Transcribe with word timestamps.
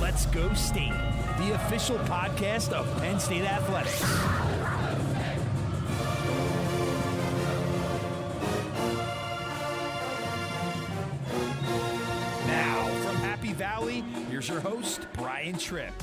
Let's 0.00 0.26
Go 0.26 0.52
State, 0.52 0.92
the 1.38 1.52
official 1.54 1.96
podcast 2.00 2.72
of 2.72 2.86
Penn 3.00 3.18
State 3.18 3.44
Athletics. 3.44 4.02
Now, 12.46 12.86
from 13.02 13.16
Happy 13.16 13.54
Valley, 13.54 14.04
here's 14.28 14.48
your 14.48 14.60
host, 14.60 15.06
Brian 15.14 15.56
Tripp. 15.56 15.94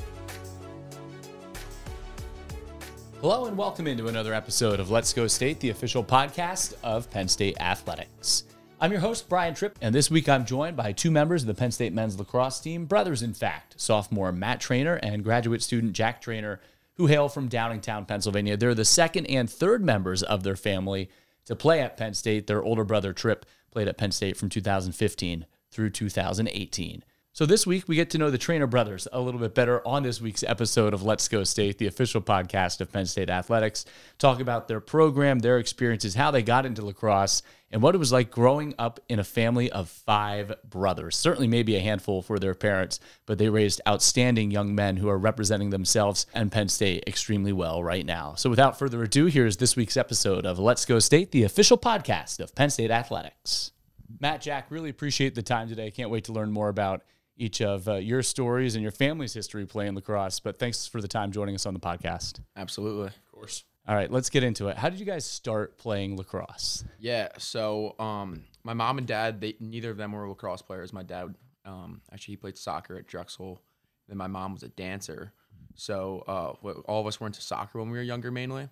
Hello 3.22 3.46
and 3.46 3.56
welcome 3.56 3.86
into 3.86 4.08
another 4.08 4.34
episode 4.34 4.80
of 4.80 4.90
Let's 4.90 5.14
Go 5.14 5.28
State, 5.28 5.60
the 5.60 5.70
official 5.70 6.04
podcast 6.04 6.74
of 6.82 7.08
Penn 7.12 7.28
State 7.28 7.58
Athletics. 7.60 8.46
I'm 8.80 8.92
your 8.92 9.02
host, 9.02 9.28
Brian 9.28 9.56
Tripp, 9.56 9.80
and 9.82 9.94
this 9.94 10.12
week 10.12 10.30
I'm 10.30 10.46
joined 10.46 10.78
by 10.78 10.92
two 10.92 11.10
members 11.10 11.42
of 11.42 11.48
the 11.48 11.56
Penn 11.56 11.72
State 11.72 11.94
men's 11.94 12.20
lacrosse 12.20 12.60
team, 12.60 12.86
brothers 12.86 13.24
in 13.24 13.34
fact, 13.34 13.74
sophomore 13.82 14.32
Matt 14.32 14.60
Traynor 14.60 14.98
and 14.98 15.24
graduate 15.24 15.64
student 15.64 15.94
Jack 15.94 16.22
Traynor, 16.22 16.62
who 16.94 17.08
hail 17.08 17.28
from 17.28 17.50
Downingtown, 17.50 18.08
Pennsylvania. 18.08 18.56
They're 18.56 18.76
the 18.76 18.86
second 18.86 19.26
and 19.26 19.50
third 19.50 19.84
members 19.84 20.22
of 20.22 20.44
their 20.44 20.56
family 20.56 21.10
to 21.46 21.56
play 21.56 21.82
at 21.82 21.98
Penn 21.98 22.14
State. 22.14 22.46
Their 22.46 22.62
older 22.62 22.84
brother, 22.84 23.14
Tripp, 23.14 23.48
played 23.72 23.88
at 23.88 23.98
Penn 23.98 24.12
State 24.12 24.38
from 24.38 24.50
2015 24.50 25.48
through 25.72 25.90
2018. 25.90 27.04
So 27.38 27.46
this 27.46 27.68
week 27.68 27.88
we 27.88 27.96
get 27.96 28.10
to 28.10 28.18
know 28.18 28.32
the 28.32 28.40
Traynor 28.40 28.66
brothers 28.66 29.08
a 29.14 29.22
little 29.22 29.40
bit 29.40 29.54
better 29.54 29.88
on 29.88 30.02
this 30.02 30.20
week's 30.20 30.42
episode 30.42 30.96
of 30.96 31.04
Let's 31.04 31.28
Go 31.28 31.44
State, 31.44 31.78
the 31.78 31.86
official 31.86 32.20
podcast 32.20 32.82
of 32.82 32.92
Penn 32.92 33.06
State 33.06 33.30
Athletics. 33.30 33.86
Talk 34.18 34.40
about 34.40 34.68
their 34.68 34.80
program, 34.80 35.38
their 35.38 35.60
experiences, 35.60 36.16
how 36.16 36.32
they 36.32 36.42
got 36.42 36.66
into 36.66 36.84
lacrosse, 36.84 37.44
and 37.70 37.84
what 37.84 37.94
it 37.94 38.00
was 38.00 38.12
like 38.12 38.32
growing 38.32 38.74
up 38.80 39.00
in 39.08 39.20
a 39.20 39.24
family 39.24 39.72
of 39.72 39.88
five 39.88 40.52
brothers. 40.68 41.16
Certainly 41.16 41.50
maybe 41.50 41.76
a 41.76 41.80
handful 41.80 42.24
for 42.24 42.40
their 42.40 42.56
parents, 42.56 43.00
but 43.28 43.38
they 43.38 43.50
raised 43.50 43.82
outstanding 43.88 44.50
young 44.50 44.74
men 44.74 44.98
who 44.98 45.08
are 45.08 45.20
representing 45.20 45.70
themselves 45.70 46.26
and 46.34 46.52
Penn 46.52 46.70
State 46.70 47.04
extremely 47.06 47.54
well 47.54 47.84
right 47.84 48.04
now. 48.04 48.34
So 48.34 48.50
without 48.50 48.80
further 48.80 49.04
ado, 49.04 49.28
here's 49.28 49.58
this 49.58 49.76
week's 49.76 49.96
episode 49.96 50.48
of 50.48 50.58
Let's 50.58 50.86
Go 50.86 50.98
State, 50.98 51.30
the 51.30 51.44
official 51.44 51.78
podcast 51.78 52.40
of 52.40 52.56
Penn 52.56 52.72
State 52.72 52.90
Athletics. 52.90 53.74
Matt, 54.20 54.42
Jack, 54.42 54.72
really 54.72 54.90
appreciate 54.90 55.36
the 55.36 55.44
time 55.44 55.70
today. 55.70 55.92
Can't 55.92 56.10
wait 56.10 56.24
to 56.24 56.32
learn 56.32 56.50
more 56.50 56.70
about 56.70 57.04
each 57.38 57.62
of 57.62 57.88
uh, 57.88 57.96
your 57.96 58.24
stories 58.24 58.76
and 58.76 58.82
your 58.82 58.92
family's 58.92 59.34
history 59.34 59.66
playing 59.66 59.96
lacrosse. 59.96 60.40
But 60.40 60.58
thanks 60.58 60.88
for 60.88 61.02
the 61.02 61.08
time 61.08 61.32
joining 61.32 61.56
us 61.56 61.66
on 61.66 61.74
the 61.74 61.80
podcast. 61.80 62.42
Absolutely. 62.56 63.08
Of 63.08 63.32
course. 63.32 63.64
All 63.88 63.96
right, 63.96 64.12
let's 64.12 64.30
get 64.30 64.44
into 64.44 64.68
it. 64.68 64.78
How 64.78 64.90
did 64.90 65.00
you 65.00 65.06
guys 65.06 65.24
start 65.24 65.78
playing 65.78 66.18
lacrosse? 66.18 66.84
Yeah. 67.00 67.30
So, 67.38 67.96
um, 68.00 68.44
my 68.66 68.74
mom 68.74 68.98
and 68.98 69.08
dad, 69.08 69.40
they 69.40 69.56
neither 69.62 69.92
of 69.92 69.98
them 69.98 70.12
were 70.12 70.28
lacrosse 70.28 70.62
players. 70.62 70.92
My 70.92 71.04
dad, 71.04 71.36
um, 71.64 72.02
actually, 72.12 72.34
he 72.34 72.38
played 72.38 72.58
soccer 72.58 72.98
at 72.98 73.08
Drexel. 73.08 73.62
Then 74.10 74.18
my 74.18 74.28
mom 74.28 74.54
was 74.54 74.64
a 74.64 74.68
dancer. 74.68 75.32
So, 75.76 76.24
uh, 76.28 76.70
all 76.86 77.00
of 77.00 77.08
us 77.08 77.20
were 77.22 77.28
into 77.28 77.42
soccer 77.42 77.80
when 77.80 77.90
we 77.90 77.98
were 77.98 78.04
younger, 78.04 78.30
mainly. 78.30 78.68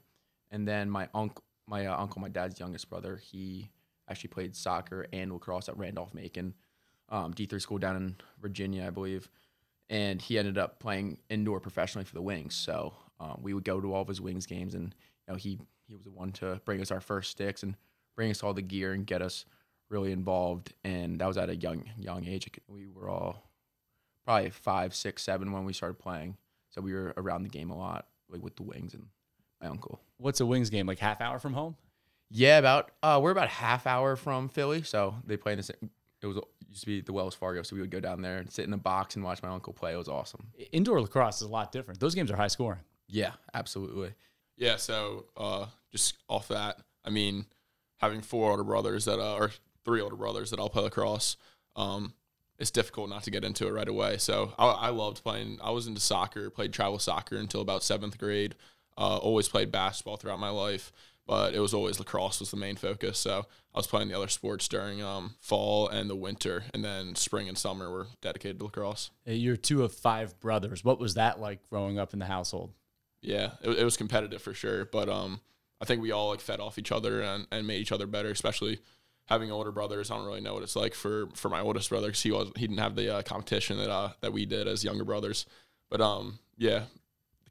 And 0.52 0.68
then 0.68 0.90
my 0.90 1.08
uncle, 1.14 1.44
my 1.66 1.86
uh, 1.86 1.98
uncle, 1.98 2.20
my 2.20 2.30
dad's 2.30 2.60
youngest 2.60 2.90
brother, 2.90 3.16
he 3.16 3.72
actually 4.10 4.30
played 4.30 4.54
soccer 4.54 5.08
and 5.14 5.32
lacrosse 5.32 5.70
at 5.70 5.78
Randolph 5.78 6.14
Macon, 6.14 6.54
um, 7.10 7.34
D3 7.34 7.62
school 7.62 7.78
down 7.78 7.96
in 7.96 8.16
Virginia, 8.42 8.86
I 8.88 8.90
believe. 8.90 9.30
And 9.90 10.22
he 10.22 10.40
ended 10.40 10.58
up 10.58 10.80
playing 10.80 11.20
indoor 11.30 11.60
professionally 11.60 12.06
for 12.06 12.16
the 12.16 12.22
Wings. 12.22 12.56
So 12.56 12.94
um, 13.20 13.40
we 13.42 13.54
would 13.54 13.64
go 13.64 13.80
to 13.80 13.94
all 13.94 14.02
of 14.02 14.08
his 14.08 14.20
Wings 14.20 14.46
games, 14.46 14.74
and 14.74 14.96
you 15.28 15.34
know 15.34 15.36
he 15.36 15.60
he 15.88 15.94
was 15.94 16.04
the 16.04 16.12
one 16.12 16.32
to 16.34 16.60
bring 16.66 16.82
us 16.82 16.92
our 16.92 17.02
first 17.02 17.32
sticks 17.32 17.64
and 17.64 17.76
bring 18.16 18.32
us 18.32 18.42
all 18.42 18.54
the 18.54 18.62
gear 18.62 18.94
and 18.94 19.06
get 19.06 19.22
us 19.22 19.46
really 19.90 20.12
involved. 20.12 20.74
And 20.84 21.20
that 21.20 21.28
was 21.28 21.38
at 21.38 21.50
a 21.50 21.56
young 21.56 21.86
young 21.98 22.26
age. 22.26 22.50
We 22.68 22.88
were 22.88 23.10
all 23.10 23.44
probably 24.26 24.50
five, 24.50 24.96
six, 24.96 25.24
seven 25.24 25.52
when 25.52 25.66
we 25.66 25.74
started 25.74 26.00
playing. 26.00 26.38
So 26.70 26.82
we 26.82 26.94
were 26.94 27.14
around 27.16 27.44
the 27.44 27.50
game 27.50 27.70
a 27.70 27.78
lot, 27.78 28.08
like 28.30 28.44
with 28.44 28.56
the 28.56 28.64
Wings 28.64 28.94
and 28.94 29.06
my 29.62 29.68
uncle. 29.68 30.02
What's 30.18 30.42
a 30.42 30.46
Wings 30.46 30.70
game? 30.70 30.88
Like 30.88 31.00
half 31.00 31.22
hour 31.22 31.40
from 31.40 31.54
home? 31.54 31.76
Yeah, 32.30 32.58
about 32.58 32.92
uh, 33.04 33.20
we're 33.22 33.32
about 33.32 33.50
half 33.50 33.88
hour 33.88 34.16
from 34.16 34.50
Philly, 34.50 34.82
so 34.82 35.16
they 35.26 35.38
play 35.38 35.54
in 35.54 35.58
the 35.58 35.64
same. 35.64 35.90
It 36.22 36.28
was 36.28 36.40
used 36.76 36.84
to 36.84 36.88
be 36.88 37.02
the 37.02 37.14
Wells 37.14 37.34
Fargo, 37.34 37.64
so 37.64 37.76
we 37.76 37.82
would 37.82 37.90
go 37.90 38.00
down 38.00 38.22
there 38.22 38.38
and 38.38 38.52
sit 38.52 38.66
in 38.66 38.72
the 38.72 38.78
box 38.78 39.16
and 39.16 39.24
watch 39.24 39.42
my 39.42 39.50
uncle 39.50 39.74
play. 39.74 39.94
It 39.94 39.98
was 39.98 40.10
awesome. 40.10 40.48
Indoor 40.72 41.02
lacrosse 41.02 41.38
is 41.38 41.48
a 41.48 41.52
lot 41.52 41.72
different. 41.72 42.00
Those 42.00 42.16
games 42.16 42.30
are 42.30 42.36
high 42.36 42.48
scoring. 42.48 42.82
Yeah, 43.08 43.32
absolutely. 43.54 44.14
Yeah. 44.58 44.76
So 44.76 45.26
uh, 45.38 45.68
just 45.92 46.18
off 46.28 46.50
that, 46.50 46.80
I 47.04 47.10
mean, 47.10 47.46
having 47.98 48.22
four 48.22 48.52
older 48.52 48.64
brothers 48.64 49.06
that 49.06 49.20
uh, 49.20 49.36
or 49.36 49.52
three 49.86 50.02
older 50.02 50.16
brothers 50.16 50.52
that 50.52 50.60
all 50.60 50.70
play 50.70 50.84
lacrosse, 50.84 51.38
um, 51.76 52.14
it's 52.60 52.72
difficult 52.72 53.10
not 53.10 53.24
to 53.24 53.32
get 53.32 53.44
into 53.44 53.68
it 53.68 53.72
right 53.72 53.88
away. 53.88 54.18
So 54.18 54.54
I, 54.58 54.66
I 54.66 54.90
loved 54.90 55.24
playing. 55.24 55.60
I 55.64 55.72
was 55.72 55.88
into 55.88 56.02
soccer. 56.02 56.50
Played 56.50 56.74
travel 56.74 57.00
soccer 57.00 57.38
until 57.38 57.62
about 57.62 57.84
seventh 57.84 58.18
grade. 58.18 58.56
Uh, 58.98 59.18
always 59.18 59.48
played 59.48 59.72
basketball 59.72 60.16
throughout 60.18 60.40
my 60.40 60.50
life, 60.50 60.92
but 61.28 61.54
it 61.54 61.60
was 61.60 61.74
always 61.74 62.00
lacrosse 62.00 62.40
was 62.40 62.52
the 62.52 62.58
main 62.58 62.76
focus. 62.76 63.18
So 63.18 63.46
I 63.74 63.80
was 63.80 63.88
playing 63.88 64.10
the 64.10 64.18
other 64.18 64.28
sports 64.28 64.68
during 64.68 65.02
um, 65.02 65.36
fall 65.40 65.88
and 65.88 66.10
the 66.10 66.16
winter, 66.16 66.66
and 66.74 66.84
then 66.84 67.16
spring 67.16 67.48
and 67.50 67.58
summer 67.58 67.90
were 67.90 68.08
dedicated 68.22 68.60
to 68.60 68.66
lacrosse. 68.66 69.12
You're 69.26 69.58
two 69.58 69.84
of 69.84 69.94
five 69.94 70.40
brothers. 70.40 70.84
What 70.84 71.00
was 71.00 71.16
that 71.16 71.40
like 71.40 71.68
growing 71.70 71.98
up 71.98 72.14
in 72.14 72.20
the 72.20 72.26
household? 72.26 72.74
Yeah, 73.22 73.52
it, 73.62 73.80
it 73.80 73.84
was 73.84 73.98
competitive 73.98 74.42
for 74.42 74.54
sure, 74.54 74.86
but 74.86 75.10
um, 75.10 75.42
I 75.82 75.86
think 75.86 76.02
we 76.02 76.12
all 76.12 76.30
like 76.30 76.42
fed 76.42 76.60
off 76.60 76.78
each 76.78 76.92
other 76.92 77.22
and, 77.22 77.48
and 77.52 77.66
made 77.66 77.82
each 77.82 77.92
other 77.92 78.06
better. 78.08 78.30
Especially 78.30 78.80
having 79.26 79.52
older 79.52 79.72
brothers, 79.72 80.12
I 80.12 80.16
don't 80.16 80.28
really 80.28 80.42
know 80.42 80.54
what 80.54 80.64
it's 80.64 80.76
like 80.76 80.94
for 80.94 81.28
for 81.34 81.50
my 81.50 81.62
oldest 81.62 81.90
brother 81.90 82.08
because 82.08 82.22
he 82.22 82.32
was 82.32 82.52
he 82.56 82.68
didn't 82.68 82.80
have 82.80 82.96
the 82.96 83.18
uh, 83.18 83.22
competition 83.24 83.78
that 83.78 83.90
uh, 83.90 84.12
that 84.22 84.34
we 84.34 84.46
did 84.46 84.68
as 84.68 84.84
younger 84.84 85.04
brothers. 85.04 85.46
But 85.90 86.02
um, 86.02 86.40
yeah, 86.58 86.84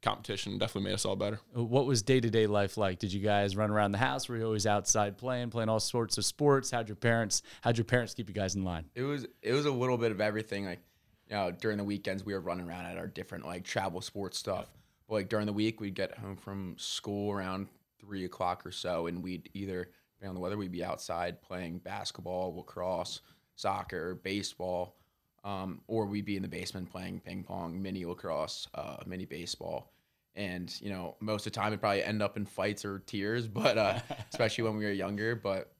competition 0.05 0.59
definitely 0.59 0.91
made 0.91 0.95
us 0.95 1.05
all 1.05 1.17
better. 1.17 1.41
What 1.55 1.87
was 1.87 2.03
day 2.03 2.21
to 2.21 2.31
day 2.31 2.47
life 2.47 2.77
like? 2.77 2.99
Did 2.99 3.13
you 3.13 3.21
guys 3.21 3.57
run 3.57 3.71
around 3.71 3.93
the 3.93 3.99
house? 3.99 4.29
Were 4.29 4.37
you 4.37 4.45
always 4.45 4.67
outside 4.67 5.17
playing, 5.17 5.51
playing 5.51 5.69
all 5.69 5.81
sorts 5.81 6.19
of 6.19 6.25
sports? 6.25 6.71
How'd 6.71 6.89
your 6.89 6.97
parents 6.97 7.43
How'd 7.63 7.79
your 7.79 7.87
parents 7.87 8.15
keep 8.15 8.29
you 8.29 8.35
guys 8.35 8.55
in 8.55 8.63
line? 8.63 8.85
It 8.95 9.03
was 9.03 9.27
it 9.43 9.53
was 9.53 9.65
a 9.67 9.73
little 9.73 9.97
bit 9.97 10.13
of 10.13 10.21
everything. 10.21 10.67
Like, 10.67 10.81
you 11.29 11.37
know, 11.37 11.51
during 11.51 11.79
the 11.79 11.85
weekends 11.85 12.25
we 12.25 12.35
were 12.35 12.41
running 12.41 12.69
around 12.69 12.87
at 12.87 12.99
our 12.99 13.07
different 13.07 13.47
like 13.47 13.65
travel 13.65 14.01
sports 14.01 14.39
stuff. 14.39 14.67
But 15.09 15.15
like 15.15 15.29
during 15.29 15.47
the 15.47 15.53
week 15.53 15.81
we'd 15.81 15.95
get 15.95 16.17
home 16.19 16.37
from 16.37 16.77
school 16.79 17.33
around 17.33 17.69
three 17.99 18.27
o'clock 18.27 18.67
or 18.67 18.73
so, 18.73 19.07
and 19.07 19.23
we'd 19.23 19.49
either 19.55 19.89
depending 20.15 20.29
on 20.29 20.35
the 20.35 20.41
weather 20.41 20.57
we'd 20.57 20.73
be 20.73 20.85
outside 20.85 21.41
playing 21.43 21.79
basketball, 21.79 22.55
lacrosse, 22.55 23.23
soccer, 23.57 24.15
baseball, 24.17 24.97
um, 25.45 25.81
or 25.87 26.07
we'd 26.07 26.25
be 26.25 26.37
in 26.37 26.43
the 26.43 26.49
basement 26.49 26.91
playing 26.91 27.21
ping 27.21 27.43
pong, 27.43 27.81
mini 27.81 28.05
lacrosse, 28.05 28.69
uh, 28.75 28.97
mini 29.07 29.25
baseball. 29.25 29.94
And 30.37 30.75
you 30.81 30.91
know, 30.91 31.17
most 31.21 31.47
of 31.47 31.53
the 31.53 31.59
time 31.59 31.69
it'd 31.69 31.81
probably 31.81 32.03
end 32.03 32.23
up 32.23 32.37
in 32.37 32.45
fights 32.45 32.85
or 32.85 33.01
tears, 33.01 33.47
but 33.63 33.79
uh, 33.79 34.01
especially 34.31 34.65
when 34.65 34.77
we 34.77 34.85
were 34.85 34.93
younger. 34.93 35.37
But 35.37 35.73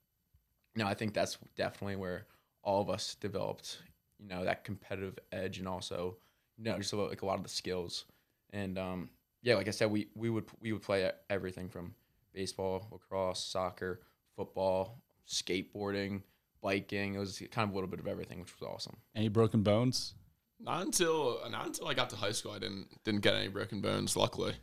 no, 0.77 0.87
I 0.87 0.95
think 0.95 1.15
that's 1.15 1.39
definitely 1.57 1.97
where 1.97 2.27
all 2.63 2.81
of 2.81 2.89
us 2.91 3.15
developed, 3.17 3.79
you 4.19 4.29
know, 4.29 4.45
that 4.45 4.65
competitive 4.65 5.19
edge 5.33 5.59
and 5.59 5.69
also, 5.69 6.17
you 6.57 6.65
know, 6.65 6.79
just 6.79 6.93
a, 6.93 6.97
lot- 6.97 7.11
like 7.11 7.23
a 7.23 7.27
lot 7.27 7.37
of 7.37 7.43
the 7.43 7.49
skills. 7.49 8.07
And 8.53 8.79
um, 8.79 9.11
yeah, 9.43 9.57
like 9.57 9.69
I 9.69 9.73
said, 9.73 9.91
we 9.91 10.09
we 10.15 10.31
would 10.31 10.45
we 10.61 10.73
would 10.73 10.83
play 10.83 11.11
everything 11.29 11.69
from 11.69 11.95
baseball, 12.33 12.89
lacrosse, 12.91 13.45
soccer, 13.45 14.01
football, 14.37 15.03
skateboarding, 15.29 16.23
biking. 16.63 17.15
It 17.15 17.19
was 17.19 17.43
kind 17.51 17.69
of 17.69 17.73
a 17.73 17.75
little 17.75 17.91
bit 17.91 18.01
of 18.01 18.07
everything, 18.07 18.41
which 18.41 18.53
was 18.59 18.69
awesome. 18.69 18.97
Any 19.15 19.29
broken 19.29 19.63
bones? 19.63 20.15
Not 20.61 20.83
until 20.87 21.41
not 21.51 21.67
until 21.67 21.89
I 21.89 21.95
got 21.95 22.11
to 22.11 22.17
high 22.17 22.33
school, 22.33 22.53
I 22.53 22.59
didn't 22.59 22.89
didn't 23.05 23.21
get 23.23 23.35
any 23.35 23.49
broken 23.49 23.81
bones. 23.81 24.17
Luckily, 24.17 24.55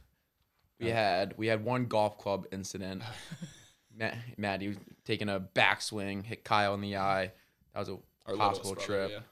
We 0.79 0.89
had 0.89 1.35
we 1.37 1.47
had 1.47 1.63
one 1.63 1.85
golf 1.85 2.17
club 2.17 2.47
incident. 2.51 3.03
Matt, 3.95 4.15
Matt, 4.37 4.61
he 4.61 4.69
was 4.69 4.77
taking 5.05 5.27
a 5.29 5.39
backswing, 5.39 6.23
hit 6.23 6.43
Kyle 6.45 6.73
in 6.73 6.81
the 6.81 6.95
eye. 6.97 7.31
That 7.73 7.79
was 7.81 7.89
a 7.89 7.97
our 8.25 8.37
hospital 8.37 8.69
littlest 8.71 8.87
brother, 8.87 9.07
trip. 9.09 9.11
yeah. 9.11 9.23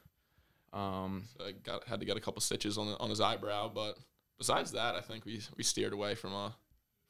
Um, 0.72 1.24
So 1.38 1.46
I 1.46 1.52
got 1.52 1.84
had 1.84 2.00
to 2.00 2.06
get 2.06 2.16
a 2.16 2.20
couple 2.20 2.40
stitches 2.42 2.76
on 2.78 2.88
the, 2.88 2.98
on 2.98 3.08
his 3.10 3.20
eyebrow, 3.20 3.70
but 3.74 3.98
besides 4.38 4.72
that, 4.72 4.94
I 4.94 5.00
think 5.00 5.24
we 5.24 5.40
we 5.56 5.64
steered 5.64 5.92
away 5.92 6.14
from 6.14 6.34
uh 6.34 6.50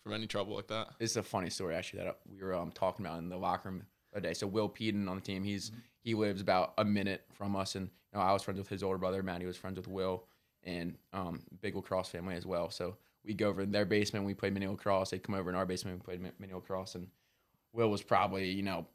from 0.03 0.13
any 0.15 0.27
trouble 0.27 0.55
like 0.57 0.69
that. 0.69 0.89
This 0.99 1.11
is 1.11 1.17
a 1.19 1.23
funny 1.23 1.51
story 1.51 1.75
actually 1.75 2.05
that 2.05 2.19
we 2.31 2.43
were 2.43 2.55
um, 2.55 2.71
talking 2.73 3.05
about 3.05 3.19
in 3.19 3.29
the 3.29 3.37
locker 3.37 3.69
room 3.69 3.83
the 4.13 4.19
other 4.19 4.29
day. 4.29 4.33
So 4.35 4.47
Will 4.47 4.69
Peden 4.69 5.09
on 5.09 5.17
the 5.17 5.23
team, 5.23 5.43
he's 5.45 5.73
he 6.03 6.15
lives 6.15 6.41
about 6.41 6.73
a 6.79 6.85
minute 6.85 7.25
from 7.35 7.55
us, 7.57 7.75
and 7.75 7.91
know 8.19 8.25
I 8.25 8.33
was 8.33 8.43
friends 8.43 8.59
with 8.59 8.69
his 8.69 8.83
older 8.83 8.99
brother. 8.99 9.23
Matty 9.23 9.47
was 9.47 9.57
friends 9.57 9.77
with 9.77 9.89
Will, 9.89 10.25
and 10.65 10.97
um, 11.13 11.43
big 11.61 11.77
lacrosse 11.77 12.09
family 12.09 12.37
as 12.37 12.47
well. 12.47 12.71
So 12.71 12.97
we 13.25 13.35
go 13.35 13.49
over 13.49 13.63
in 13.63 13.73
their 13.73 13.85
basement, 13.85 14.25
we 14.25 14.35
play 14.35 14.51
mini 14.51 14.67
lacrosse. 14.67 15.11
They'd 15.11 15.23
come 15.23 15.35
over 15.35 15.51
in 15.51 15.57
our 15.57 15.67
basement, 15.67 15.99
we 15.99 16.05
played 16.05 16.23
mi- 16.23 16.33
mini 16.39 16.53
lacrosse, 16.53 16.95
and 16.95 17.09
Will 17.73 17.91
was 17.91 18.03
probably 18.03 18.51
you 18.51 18.63
know 18.63 18.87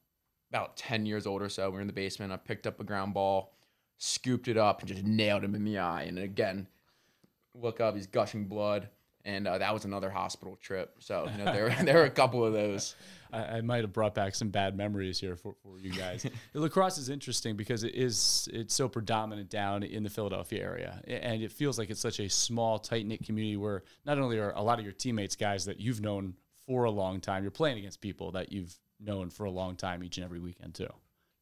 about 0.49 0.77
ten 0.77 1.05
years 1.05 1.25
old 1.25 1.41
or 1.41 1.49
so. 1.49 1.69
We 1.69 1.77
are 1.77 1.81
in 1.81 1.87
the 1.87 1.93
basement. 1.93 2.31
I 2.31 2.37
picked 2.37 2.67
up 2.67 2.79
a 2.79 2.83
ground 2.83 3.13
ball, 3.13 3.53
scooped 3.97 4.47
it 4.47 4.57
up, 4.57 4.79
and 4.79 4.89
just 4.89 5.03
nailed 5.03 5.43
him 5.43 5.55
in 5.55 5.63
the 5.63 5.79
eye. 5.79 6.03
And 6.03 6.19
again, 6.19 6.67
look 7.53 7.79
up, 7.79 7.95
he's 7.95 8.07
gushing 8.07 8.45
blood. 8.45 8.89
And 9.25 9.47
uh, 9.47 9.57
that 9.57 9.73
was 9.73 9.85
another 9.85 10.09
hospital 10.09 10.55
trip. 10.61 10.95
So 10.99 11.27
you 11.31 11.43
know 11.43 11.45
there 11.53 11.75
there 11.83 11.95
were 11.95 12.05
a 12.05 12.09
couple 12.09 12.45
of 12.45 12.53
those. 12.53 12.95
I, 13.33 13.57
I 13.57 13.61
might 13.61 13.81
have 13.81 13.91
brought 13.91 14.15
back 14.15 14.35
some 14.35 14.49
bad 14.49 14.77
memories 14.77 15.19
here 15.19 15.35
for, 15.35 15.55
for 15.63 15.79
you 15.79 15.91
guys. 15.91 16.25
lacrosse 16.53 16.97
is 16.97 17.09
interesting 17.09 17.57
because 17.57 17.83
it 17.83 17.95
is 17.95 18.47
it's 18.53 18.73
so 18.73 18.87
predominant 18.87 19.49
down 19.49 19.83
in 19.83 20.03
the 20.03 20.09
Philadelphia 20.09 20.63
area, 20.63 21.01
and 21.07 21.41
it 21.41 21.51
feels 21.51 21.77
like 21.77 21.89
it's 21.89 21.99
such 21.99 22.19
a 22.19 22.29
small, 22.29 22.79
tight 22.79 23.05
knit 23.05 23.25
community 23.25 23.57
where 23.57 23.83
not 24.05 24.19
only 24.19 24.37
are 24.37 24.51
a 24.51 24.61
lot 24.61 24.79
of 24.79 24.85
your 24.85 24.93
teammates 24.93 25.35
guys 25.35 25.65
that 25.65 25.79
you've 25.79 26.01
known 26.01 26.35
for 26.65 26.85
a 26.85 26.91
long 26.91 27.19
time, 27.19 27.43
you're 27.43 27.51
playing 27.51 27.77
against 27.77 28.01
people 28.01 28.31
that 28.31 28.51
you've 28.51 28.77
known 28.99 29.29
for 29.29 29.45
a 29.45 29.51
long 29.51 29.75
time 29.75 30.03
each 30.03 30.17
and 30.17 30.23
every 30.23 30.39
weekend 30.39 30.73
too. 30.73 30.89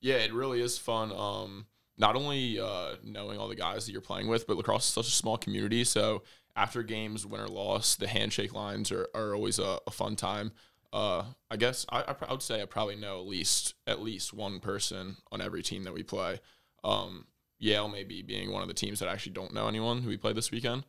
Yeah, 0.01 0.15
it 0.15 0.33
really 0.33 0.61
is 0.61 0.77
fun. 0.77 1.13
Um, 1.15 1.65
not 1.97 2.15
only 2.15 2.59
uh, 2.59 2.95
knowing 3.03 3.37
all 3.37 3.47
the 3.47 3.55
guys 3.55 3.85
that 3.85 3.91
you're 3.91 4.01
playing 4.01 4.27
with, 4.27 4.47
but 4.47 4.57
lacrosse 4.57 4.87
is 4.87 4.93
such 4.93 5.07
a 5.07 5.11
small 5.11 5.37
community. 5.37 5.83
So 5.83 6.23
after 6.55 6.83
games, 6.83 7.25
win 7.25 7.41
or 7.41 7.47
loss, 7.47 7.95
the 7.95 8.07
handshake 8.07 8.53
lines 8.53 8.91
are, 8.91 9.07
are 9.13 9.33
always 9.33 9.59
a, 9.59 9.79
a 9.87 9.91
fun 9.91 10.15
time. 10.15 10.51
Uh, 10.91 11.25
I 11.49 11.57
guess 11.57 11.85
I, 11.89 12.15
I, 12.27 12.31
would 12.31 12.43
say 12.43 12.61
I 12.61 12.65
probably 12.65 12.95
know 12.95 13.19
at 13.19 13.25
least 13.25 13.73
at 13.87 14.01
least 14.01 14.31
one 14.31 14.59
person 14.59 15.17
on 15.31 15.41
every 15.41 15.63
team 15.63 15.83
that 15.85 15.93
we 15.93 16.03
play. 16.03 16.39
Um, 16.83 17.25
Yale 17.57 17.87
maybe 17.87 18.21
being 18.21 18.51
one 18.51 18.61
of 18.61 18.67
the 18.67 18.75
teams 18.75 18.99
that 18.99 19.09
actually 19.09 19.33
don't 19.33 19.53
know 19.53 19.67
anyone 19.67 20.01
who 20.01 20.09
we 20.09 20.17
play 20.17 20.33
this 20.33 20.51
weekend, 20.51 20.83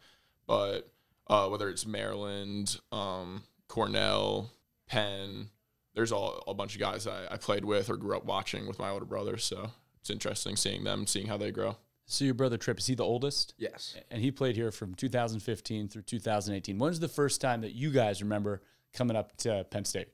but 0.46 0.92
uh, 1.28 1.48
whether 1.48 1.70
it's 1.70 1.86
Maryland, 1.86 2.78
um, 2.92 3.44
Cornell, 3.68 4.50
Penn, 4.86 5.48
there's 5.94 6.12
all 6.12 6.42
a 6.46 6.52
bunch 6.52 6.74
of 6.74 6.80
guys 6.80 7.06
I, 7.06 7.26
I 7.30 7.36
played 7.38 7.64
with 7.64 7.88
or 7.88 7.96
grew 7.96 8.16
up 8.16 8.26
watching 8.26 8.66
with 8.66 8.78
my 8.78 8.90
older 8.90 9.06
brother. 9.06 9.38
So 9.38 9.70
it's 10.00 10.10
interesting 10.10 10.56
seeing 10.56 10.84
them, 10.84 11.06
seeing 11.06 11.28
how 11.28 11.38
they 11.38 11.50
grow. 11.50 11.76
So 12.06 12.24
your 12.24 12.34
brother 12.34 12.58
Trip 12.58 12.78
is 12.78 12.86
he 12.86 12.94
the 12.94 13.04
oldest? 13.04 13.54
Yes. 13.56 13.96
And 14.10 14.20
he 14.20 14.30
played 14.30 14.56
here 14.56 14.70
from 14.70 14.94
2015 14.94 15.88
through 15.88 16.02
2018. 16.02 16.78
When's 16.78 17.00
the 17.00 17.08
first 17.08 17.40
time 17.40 17.62
that 17.62 17.72
you 17.72 17.90
guys 17.90 18.22
remember 18.22 18.62
coming 18.92 19.16
up 19.16 19.36
to 19.38 19.64
Penn 19.70 19.84
State? 19.84 20.08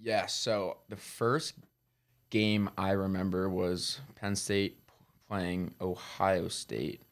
Yeah. 0.00 0.26
So 0.26 0.78
the 0.88 0.96
first 0.96 1.54
game 2.30 2.70
I 2.78 2.92
remember 2.92 3.48
was 3.48 4.00
Penn 4.14 4.36
State 4.36 4.78
playing 5.28 5.74
Ohio 5.80 6.48
State, 6.48 7.02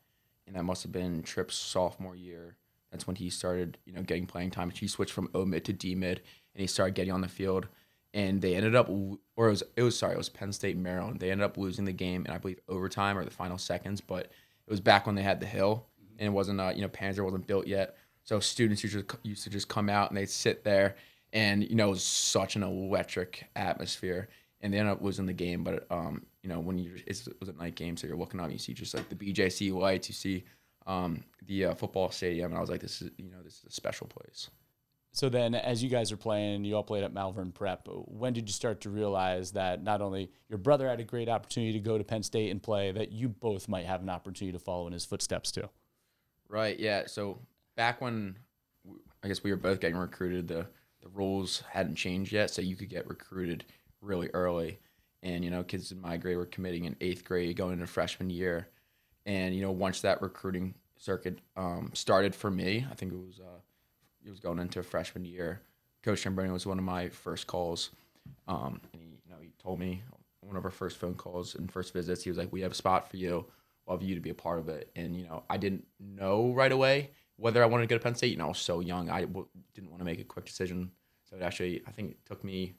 and 0.47 0.57
that 0.57 0.65
must 0.65 0.83
have 0.83 0.93
been 0.93 1.23
Trip's 1.23 1.57
sophomore 1.57 2.17
year. 2.17 2.57
That's 2.91 3.07
when 3.07 3.17
he 3.17 3.29
started, 3.29 3.77
you 3.85 3.93
know, 3.93 4.03
getting 4.03 4.27
playing 4.27 4.51
time. 4.51 4.71
He 4.71 4.89
switched 4.89 5.13
from 5.13 5.29
O 5.35 5.45
mid 5.45 5.65
to 5.67 5.73
D 5.73 5.95
mid, 5.95 6.23
and 6.55 6.61
he 6.61 6.67
started 6.67 6.95
getting 6.95 7.13
on 7.13 7.21
the 7.21 7.29
field 7.29 7.69
and 8.17 8.41
they 8.41 8.55
ended 8.55 8.75
up, 8.75 8.89
or 8.89 9.49
it 9.49 9.51
was, 9.51 9.63
it 9.77 9.83
was 9.83 9.97
sorry, 9.97 10.15
it 10.15 10.19
was 10.19 10.31
Penn 10.31 10.51
State 10.51 10.79
Maryland. 10.79 11.21
They 11.21 11.31
ended 11.31 11.45
up 11.45 11.59
losing 11.59 11.85
the 11.85 11.93
game, 11.93 12.25
and 12.25 12.35
I 12.35 12.39
believe 12.39 12.59
overtime 12.67 13.19
or 13.19 13.27
the 13.27 13.31
final 13.31 13.59
seconds. 13.59 14.01
But 14.01 14.25
it 14.67 14.71
was 14.71 14.81
back 14.81 15.05
when 15.05 15.15
they 15.15 15.23
had 15.23 15.39
the 15.39 15.47
hill, 15.47 15.85
and 16.19 16.27
it 16.27 16.31
wasn't, 16.31 16.59
uh, 16.59 16.73
you 16.75 16.81
know, 16.81 16.89
Panzer 16.89 17.23
wasn't 17.23 17.47
built 17.47 17.67
yet. 17.67 17.99
So 18.25 18.41
students 18.41 18.83
used 18.83 19.07
to 19.07 19.19
used 19.23 19.45
to 19.45 19.51
just 19.51 19.69
come 19.69 19.91
out 19.91 20.11
and 20.11 20.17
they'd 20.17 20.31
sit 20.31 20.65
there, 20.65 20.97
and 21.35 21.63
you 21.63 21.77
know, 21.77 21.89
it 21.89 21.91
was 21.91 22.05
such 22.05 22.57
an 22.57 22.63
electric 22.63 23.51
atmosphere. 23.55 24.31
And 24.63 24.73
they 24.73 24.79
ended 24.79 24.95
up 24.95 25.03
losing 25.03 25.27
the 25.27 25.35
game, 25.35 25.63
but 25.63 25.87
um, 25.91 26.25
you 26.43 26.49
know, 26.49 26.59
when 26.59 26.79
you 26.79 26.95
it 27.07 27.23
was 27.39 27.51
a 27.51 27.53
night 27.53 27.75
game, 27.75 27.99
so 27.99 28.07
you're 28.07 28.17
looking 28.17 28.41
up, 28.41 28.51
you 28.51 28.57
see 28.57 28.73
just 28.73 28.95
like 28.95 29.11
the 29.11 29.15
BJC 29.15 29.75
lights, 29.75 30.09
you 30.09 30.15
see 30.15 30.45
um, 30.87 31.23
the 31.45 31.67
uh, 31.67 31.75
football 31.75 32.11
stadium, 32.11 32.53
and 32.53 32.57
I 32.57 32.63
was 32.63 32.71
like, 32.71 32.81
this 32.81 33.03
is 33.03 33.11
you 33.19 33.31
know, 33.31 33.43
this 33.45 33.59
is 33.59 33.65
a 33.69 33.73
special 33.73 34.07
place. 34.07 34.49
So 35.17 35.31
then, 35.31 35.55
as 35.55 35.83
you 35.83 35.89
guys 35.89 36.13
are 36.13 36.17
playing, 36.19 36.67
you 36.67 36.77
all 36.77 36.83
played 36.83 37.03
at 37.03 37.11
Malvern 37.11 37.51
Prep. 37.51 37.89
When 37.89 38.35
did 38.35 38.51
you 38.51 38.53
start 38.53 38.83
to 38.83 38.91
realize 38.91 39.53
that 39.53 39.83
not 39.83 40.03
only 40.03 40.31
your 40.51 40.59
brother 40.59 40.87
had 40.87 41.01
a 41.01 41.05
great 41.05 41.31
opportunity 41.31 41.73
to 41.73 41.79
go 41.79 41.97
to 41.97 42.05
Penn 42.05 42.23
State 42.23 42.51
and 42.51 42.63
play, 42.63 42.93
that 42.93 43.13
you 43.13 43.31
both 43.31 43.67
might 43.67 43.87
have 43.87 44.03
an 44.03 44.11
opportunity 44.11 44.53
to 44.53 44.63
follow 44.63 44.87
in 44.87 44.93
his 44.93 45.07
footsteps 45.07 45.51
too? 45.51 45.71
Right. 46.51 46.79
Yeah. 46.79 47.05
So 47.07 47.39
back 47.77 48.03
when 48.03 48.37
I 49.25 49.29
guess 49.29 49.43
we 49.43 49.51
were 49.51 49.57
both 49.57 49.81
getting 49.81 49.97
recruited, 49.97 50.49
the 50.49 50.67
the 51.01 51.09
rules 51.15 51.63
hadn't 51.71 51.95
changed 51.95 52.31
yet, 52.31 52.51
so 52.51 52.61
you 52.61 52.77
could 52.77 52.91
get 52.91 53.09
recruited 53.09 53.65
really 54.03 54.29
early. 54.35 54.81
And 55.23 55.43
you 55.43 55.51
know, 55.51 55.63
kids 55.65 55.93
in 55.93 56.01
my 56.01 56.19
grade 56.19 56.37
were 56.37 56.45
committing 56.45 56.85
in 56.85 56.95
eighth 57.01 57.25
grade, 57.25 57.57
going 57.57 57.73
into 57.73 57.87
freshman 57.87 58.29
year. 58.29 58.69
And 59.25 59.55
you 59.55 59.63
know, 59.63 59.73
once 59.73 60.03
that 60.03 60.21
recruiting 60.21 60.75
circuit 60.99 61.39
um, 61.57 61.91
started 61.95 62.35
for 62.35 62.51
me, 62.51 62.87
I 62.91 62.95
think 62.95 63.15
it 63.15 63.19
was. 63.19 63.41
Uh, 63.41 63.61
it 64.27 64.31
was 64.31 64.41
going 64.41 64.59
into 64.59 64.83
freshman 64.83 65.25
year. 65.25 65.61
Coach 66.03 66.23
Chamberlain 66.23 66.53
was 66.53 66.67
one 66.67 66.79
of 66.79 66.85
my 66.85 67.09
first 67.09 67.47
calls, 67.47 67.91
um, 68.49 68.81
and 68.93 69.01
he, 69.01 69.09
you 69.25 69.31
know, 69.31 69.41
he 69.41 69.53
told 69.63 69.79
me 69.79 70.03
one 70.41 70.57
of 70.57 70.65
our 70.65 70.71
first 70.71 70.99
phone 70.99 71.15
calls 71.15 71.55
and 71.55 71.71
first 71.71 71.93
visits. 71.93 72.23
He 72.23 72.31
was 72.31 72.37
like, 72.37 72.53
"We 72.53 72.61
have 72.61 72.73
a 72.73 72.75
spot 72.77 73.11
for 73.11 73.17
you. 73.17 73.47
Love 73.87 74.03
you 74.03 74.15
to 74.15 74.21
be 74.21 74.31
a 74.31 74.35
part 74.35 74.59
of 74.59 74.69
it." 74.69 74.91
And 74.97 75.17
you 75.17 75.25
know, 75.25 75.45
I 75.49 75.57
didn't 75.57 75.87
know 75.99 76.53
right 76.53 76.73
away 76.73 77.11
whether 77.37 77.63
I 77.63 77.67
wanted 77.67 77.85
to 77.85 77.89
go 77.89 77.99
to 77.99 78.03
Penn 78.03 78.15
State. 78.15 78.33
You 78.33 78.37
know, 78.37 78.47
I 78.47 78.49
was 78.49 78.59
so 78.59 78.81
young. 78.81 79.11
I 79.11 79.23
w- 79.23 79.49
didn't 79.75 79.91
want 79.91 80.01
to 80.01 80.05
make 80.05 80.21
a 80.21 80.25
quick 80.25 80.45
decision. 80.45 80.91
So 81.29 81.37
it 81.37 81.43
actually, 81.43 81.83
I 81.87 81.91
think 81.91 82.13
it 82.13 82.19
took 82.25 82.45
me 82.45 82.75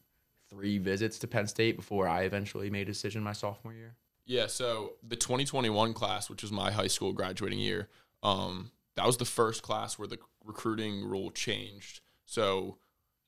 three 0.49 0.77
visits 0.77 1.19
to 1.19 1.27
Penn 1.27 1.47
State 1.47 1.75
before 1.75 2.07
I 2.07 2.23
eventually 2.23 2.69
made 2.69 2.83
a 2.83 2.91
decision 2.91 3.23
my 3.23 3.33
sophomore 3.33 3.73
year. 3.73 3.95
Yeah, 4.25 4.47
so 4.47 4.93
the 5.05 5.15
2021 5.15 5.93
class, 5.93 6.29
which 6.29 6.41
was 6.41 6.51
my 6.51 6.71
high 6.71 6.87
school 6.87 7.13
graduating 7.13 7.59
year, 7.59 7.87
um, 8.23 8.71
that 8.95 9.05
was 9.05 9.17
the 9.17 9.25
first 9.25 9.63
class 9.63 9.97
where 9.97 10.07
the 10.07 10.19
recruiting 10.47 11.03
rule 11.05 11.29
changed. 11.29 11.99
So 12.25 12.77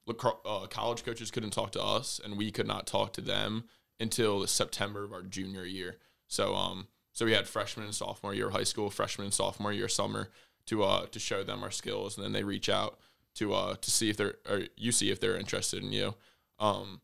uh, 0.07 0.66
college 0.68 1.06
coaches 1.06 1.30
couldn't 1.30 1.51
talk 1.51 1.71
to 1.74 1.83
us, 1.83 2.19
and 2.24 2.38
we 2.38 2.51
could 2.51 2.68
not 2.68 2.88
talk 2.88 3.13
to 3.13 3.21
them 3.21 3.66
until 4.00 4.48
September 4.48 5.04
of 5.04 5.13
our 5.13 5.21
junior 5.21 5.66
year. 5.66 5.98
So 6.27 6.56
um, 6.56 6.88
so 7.12 7.25
we 7.25 7.33
had 7.33 7.48
freshman 7.48 7.86
and 7.86 7.95
sophomore 7.95 8.33
year 8.33 8.48
of 8.48 8.54
high 8.54 8.63
school, 8.63 8.89
freshman 8.89 9.25
and 9.25 9.33
sophomore 9.33 9.74
year 9.74 9.88
summer 9.88 10.30
to 10.68 10.83
uh 10.83 11.06
to 11.07 11.19
show 11.19 11.44
them 11.44 11.63
our 11.63 11.71
skills, 11.71 12.18
and 12.18 12.25
then 12.25 12.31
they 12.31 12.44
reach 12.44 12.69
out 12.69 12.98
to 13.36 13.54
uh 13.54 13.75
to 13.75 13.92
see 13.92 14.10
if 14.10 14.18
they're 14.18 14.36
or 14.50 14.62
you 14.75 14.92
see 14.92 15.12
if 15.12 15.19
they're 15.19 15.38
interested 15.38 15.83
in 15.83 15.92
you. 15.92 16.16
Um, 16.60 17.01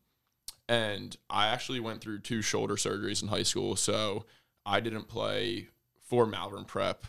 and 0.68 1.16
I 1.30 1.46
actually 1.48 1.80
went 1.80 2.00
through 2.00 2.20
two 2.20 2.42
shoulder 2.42 2.74
surgeries 2.74 3.22
in 3.22 3.28
high 3.28 3.44
school, 3.44 3.76
so 3.76 4.24
I 4.64 4.80
didn't 4.80 5.08
play 5.08 5.68
for 6.00 6.26
Malvern 6.26 6.64
Prep 6.64 7.06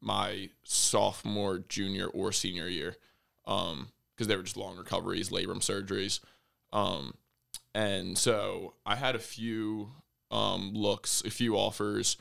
my 0.00 0.50
sophomore, 0.62 1.58
junior, 1.68 2.06
or 2.06 2.32
senior 2.32 2.68
year 2.68 2.96
because 3.44 3.72
um, 3.72 3.88
they 4.18 4.36
were 4.36 4.42
just 4.42 4.56
long 4.56 4.76
recoveries, 4.76 5.30
labrum 5.30 5.60
surgeries. 5.60 6.20
Um, 6.72 7.14
and 7.74 8.16
so 8.18 8.74
I 8.84 8.96
had 8.96 9.14
a 9.14 9.20
few 9.20 9.90
um, 10.30 10.72
looks, 10.74 11.22
a 11.24 11.30
few 11.30 11.56
offers, 11.56 12.16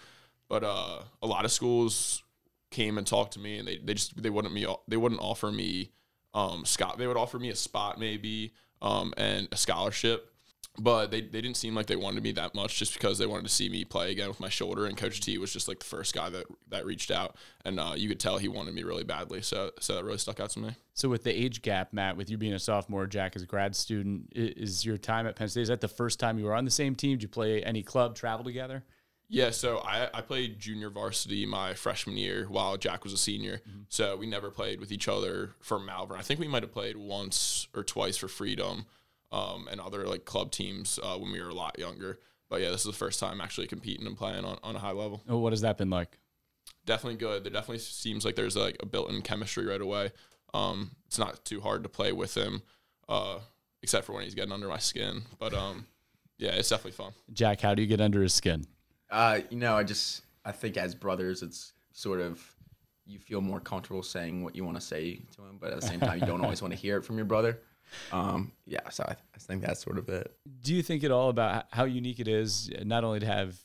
but 0.48 0.64
uh, 0.64 1.02
a 1.22 1.28
lot 1.28 1.46
of 1.46 1.52
schools 1.52 2.24
came 2.72 2.98
and 2.98 3.06
talked 3.06 3.34
to 3.34 3.40
me, 3.40 3.58
and 3.58 3.68
they, 3.68 3.78
they 3.78 3.94
just 3.94 4.22
they 4.22 4.30
wouldn't 4.30 4.54
me 4.54 4.66
they 4.88 4.98
wouldn't 4.98 5.22
offer 5.22 5.52
me 5.52 5.92
um, 6.34 6.66
Scott. 6.66 6.98
They 6.98 7.08
would 7.08 7.18
offer 7.18 7.40
me 7.40 7.50
a 7.50 7.56
spot 7.56 8.00
maybe 8.00 8.54
um, 8.82 9.14
and 9.18 9.48
a 9.52 9.58
scholarship, 9.58 10.32
but 10.80 11.10
they, 11.10 11.22
they 11.22 11.42
didn't 11.42 11.58
seem 11.58 11.74
like 11.74 11.88
they 11.88 11.96
wanted 11.96 12.22
me 12.22 12.32
that 12.34 12.54
much 12.54 12.78
just 12.78 12.94
because 12.94 13.18
they 13.18 13.26
wanted 13.26 13.44
to 13.44 13.52
see 13.52 13.68
me 13.68 13.84
play 13.84 14.12
again 14.12 14.28
with 14.28 14.40
my 14.40 14.50
shoulder 14.50 14.86
and 14.86 14.96
coach 14.96 15.20
t 15.20 15.38
was 15.38 15.52
just 15.52 15.68
like 15.68 15.80
the 15.80 15.86
first 15.86 16.14
guy 16.14 16.30
that 16.30 16.46
that 16.70 16.86
reached 16.86 17.12
out 17.12 17.36
and 17.66 17.80
uh, 17.80 17.94
you 17.96 18.08
could 18.08 18.20
tell 18.20 18.38
he 18.38 18.48
wanted 18.48 18.74
me 18.74 18.84
really 18.84 19.04
badly 19.04 19.42
so 19.42 19.72
so 19.80 19.96
that 19.96 20.04
really 20.04 20.18
stuck 20.18 20.40
out 20.40 20.50
to 20.50 20.60
me 20.60 20.76
so 20.94 21.10
with 21.10 21.24
the 21.24 21.32
age 21.32 21.62
gap 21.62 21.94
matt 21.94 22.16
with 22.16 22.30
you 22.30 22.38
being 22.38 22.54
a 22.54 22.60
sophomore 22.60 23.08
jack 23.08 23.36
as 23.36 23.42
a 23.42 23.46
grad 23.46 23.76
student 23.76 24.32
is 24.36 24.86
your 24.86 24.98
time 24.98 25.26
at 25.26 25.36
penn 25.36 25.48
state 25.48 25.62
is 25.62 25.68
that 25.68 25.82
the 25.82 25.88
first 25.88 26.20
time 26.20 26.38
you 26.38 26.46
were 26.46 26.56
on 26.56 26.66
the 26.66 26.72
same 26.72 26.96
team 26.96 27.14
did 27.14 27.24
you 27.24 27.30
play 27.30 27.64
any 27.64 27.84
club 27.84 28.16
travel 28.16 28.44
together 28.44 28.84
yeah, 29.30 29.50
so 29.50 29.80
I, 29.80 30.08
I 30.14 30.22
played 30.22 30.58
junior 30.58 30.90
varsity 30.90 31.46
my 31.46 31.74
freshman 31.74 32.16
year 32.16 32.46
while 32.46 32.78
Jack 32.78 33.04
was 33.04 33.12
a 33.12 33.18
senior. 33.18 33.58
Mm-hmm. 33.58 33.82
So 33.90 34.16
we 34.16 34.26
never 34.26 34.50
played 34.50 34.80
with 34.80 34.90
each 34.90 35.10
other 35.10 35.54
for 35.60 35.80
Malvern. 35.80 36.18
I 36.18 36.22
think 36.22 36.40
we 36.40 36.48
might 36.48 36.64
have 36.64 36.72
played 36.72 36.96
once 36.96 37.68
or 37.76 37.84
twice 37.84 38.16
for 38.16 38.30
Freedom 38.30 38.86
um, 39.32 39.68
and 39.70 39.80
other 39.82 40.06
like 40.06 40.26
club 40.26 40.52
teams 40.52 41.00
uh, 41.04 41.18
when 41.18 41.32
we 41.32 41.42
were 41.42 41.50
a 41.50 41.56
lot 41.56 41.78
younger. 41.80 42.20
But 42.50 42.62
yeah, 42.62 42.70
this 42.70 42.82
is 42.82 42.88
the 42.88 42.94
first 42.94 43.20
time 43.20 43.42
actually 43.42 43.68
competing 43.68 44.08
and 44.08 44.18
playing 44.18 44.46
on, 44.46 44.58
on 44.64 44.76
a 44.76 44.80
high 44.80 44.92
level. 44.92 45.22
Oh, 45.28 45.38
what 45.38 45.54
has 45.54 45.62
that 45.62 45.78
been 45.78 45.90
like? 45.90 46.18
Definitely 46.86 47.18
good. 47.18 47.44
There 47.44 47.52
definitely 47.52 47.80
seems 47.80 48.24
like 48.24 48.36
there's 48.36 48.56
like 48.56 48.78
a 48.82 48.86
built-in 48.86 49.22
chemistry 49.22 49.66
right 49.66 49.82
away. 49.82 50.12
Um, 50.54 50.92
it's 51.06 51.20
not 51.20 51.44
too 51.44 51.60
hard 51.60 51.84
to 51.84 51.90
play 51.90 52.14
with 52.14 52.36
him, 52.36 52.62
uh, 53.10 53.40
except 53.84 54.06
for 54.06 54.14
when 54.14 54.24
he's 54.24 54.34
getting 54.34 54.54
under 54.54 54.70
my 54.70 54.78
skin. 54.78 55.24
But 55.40 55.54
um, 55.54 55.88
yeah, 56.38 56.52
it's 56.52 56.70
definitely 56.70 56.92
fun. 56.92 57.12
Jack, 57.34 57.60
how 57.60 57.76
do 57.76 57.82
you 57.82 57.88
get 57.88 58.00
under 58.00 58.22
his 58.22 58.34
skin? 58.34 58.66
Uh, 59.10 59.40
you 59.50 59.58
know, 59.58 59.76
I 59.76 59.84
just 59.84 60.22
I 60.46 60.54
think 60.54 60.78
as 60.78 60.96
brothers, 60.96 61.44
it's 61.44 61.74
sort 61.92 62.22
of 62.22 62.42
you 63.06 63.20
feel 63.20 63.42
more 63.42 63.60
comfortable 63.60 64.04
saying 64.04 64.44
what 64.44 64.56
you 64.56 64.64
want 64.64 64.78
to 64.78 64.82
say 64.82 65.22
to 65.36 65.42
him, 65.42 65.58
but 65.60 65.72
at 65.72 65.82
the 65.82 65.88
same 65.88 66.00
time, 66.00 66.20
you 66.20 66.26
don't 66.26 66.42
always 66.44 66.62
want 66.62 66.74
to 66.74 66.80
hear 66.80 66.98
it 66.98 67.04
from 67.04 67.18
your 67.18 67.26
brother. 67.26 67.60
Um, 68.12 68.52
yeah, 68.66 68.90
so 68.90 69.04
I, 69.08 69.14
I 69.14 69.38
think 69.40 69.64
that's 69.64 69.82
sort 69.82 69.98
of 69.98 70.10
it. 70.10 70.36
Do 70.62 70.74
you 70.74 70.84
think 70.84 71.04
at 71.04 71.12
all 71.12 71.30
about 71.30 71.66
how 71.72 71.86
unique 71.86 72.20
it 72.20 72.28
is 72.28 72.70
not 72.84 73.04
only 73.04 73.20
to 73.20 73.26
have 73.26 73.58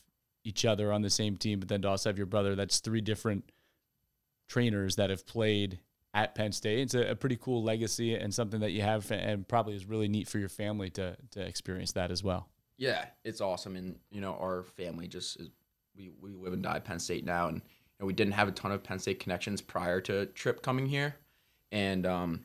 each 0.43 0.65
other 0.65 0.91
on 0.91 1.01
the 1.01 1.09
same 1.09 1.37
team, 1.37 1.59
but 1.59 1.69
then 1.69 1.81
to 1.81 1.89
also 1.89 2.09
have 2.09 2.17
your 2.17 2.27
brother? 2.27 2.55
That's 2.55 2.79
three 2.79 3.01
different 3.01 3.51
Traynors 4.49 4.95
that 4.97 5.09
have 5.09 5.25
played 5.25 5.79
at 6.13 6.35
Penn 6.35 6.51
State. 6.51 6.79
It's 6.79 6.93
a, 6.93 7.11
a, 7.11 7.15
pretty 7.15 7.37
cool 7.37 7.63
legacy 7.63 8.13
and 8.13 8.33
something 8.33 8.59
that 8.59 8.71
you 8.71 8.81
have, 8.81 9.09
and 9.11 9.47
probably 9.47 9.75
is 9.75 9.85
really 9.85 10.07
neat 10.07 10.27
for 10.27 10.37
your 10.37 10.49
family 10.49 10.89
to 10.91 11.15
to 11.31 11.41
experience 11.41 11.93
that 11.93 12.11
as 12.11 12.23
well. 12.23 12.49
Yeah, 12.77 13.05
it's 13.23 13.41
awesome, 13.41 13.75
and 13.75 13.97
you 14.11 14.21
know 14.21 14.33
our 14.33 14.63
family 14.63 15.07
just 15.07 15.39
is, 15.39 15.49
we 15.95 16.11
we 16.21 16.33
live 16.33 16.53
and 16.53 16.61
die 16.61 16.79
Penn 16.79 16.99
State 16.99 17.25
now, 17.25 17.47
and, 17.47 17.61
and 17.99 18.05
we 18.05 18.13
didn't 18.13 18.33
have 18.33 18.47
a 18.47 18.51
ton 18.51 18.71
of 18.71 18.83
Penn 18.83 18.99
State 18.99 19.19
connections 19.19 19.61
prior 19.61 20.01
to 20.01 20.27
Trip 20.27 20.61
coming 20.61 20.87
here, 20.87 21.15
And 21.71 22.05
um, 22.05 22.41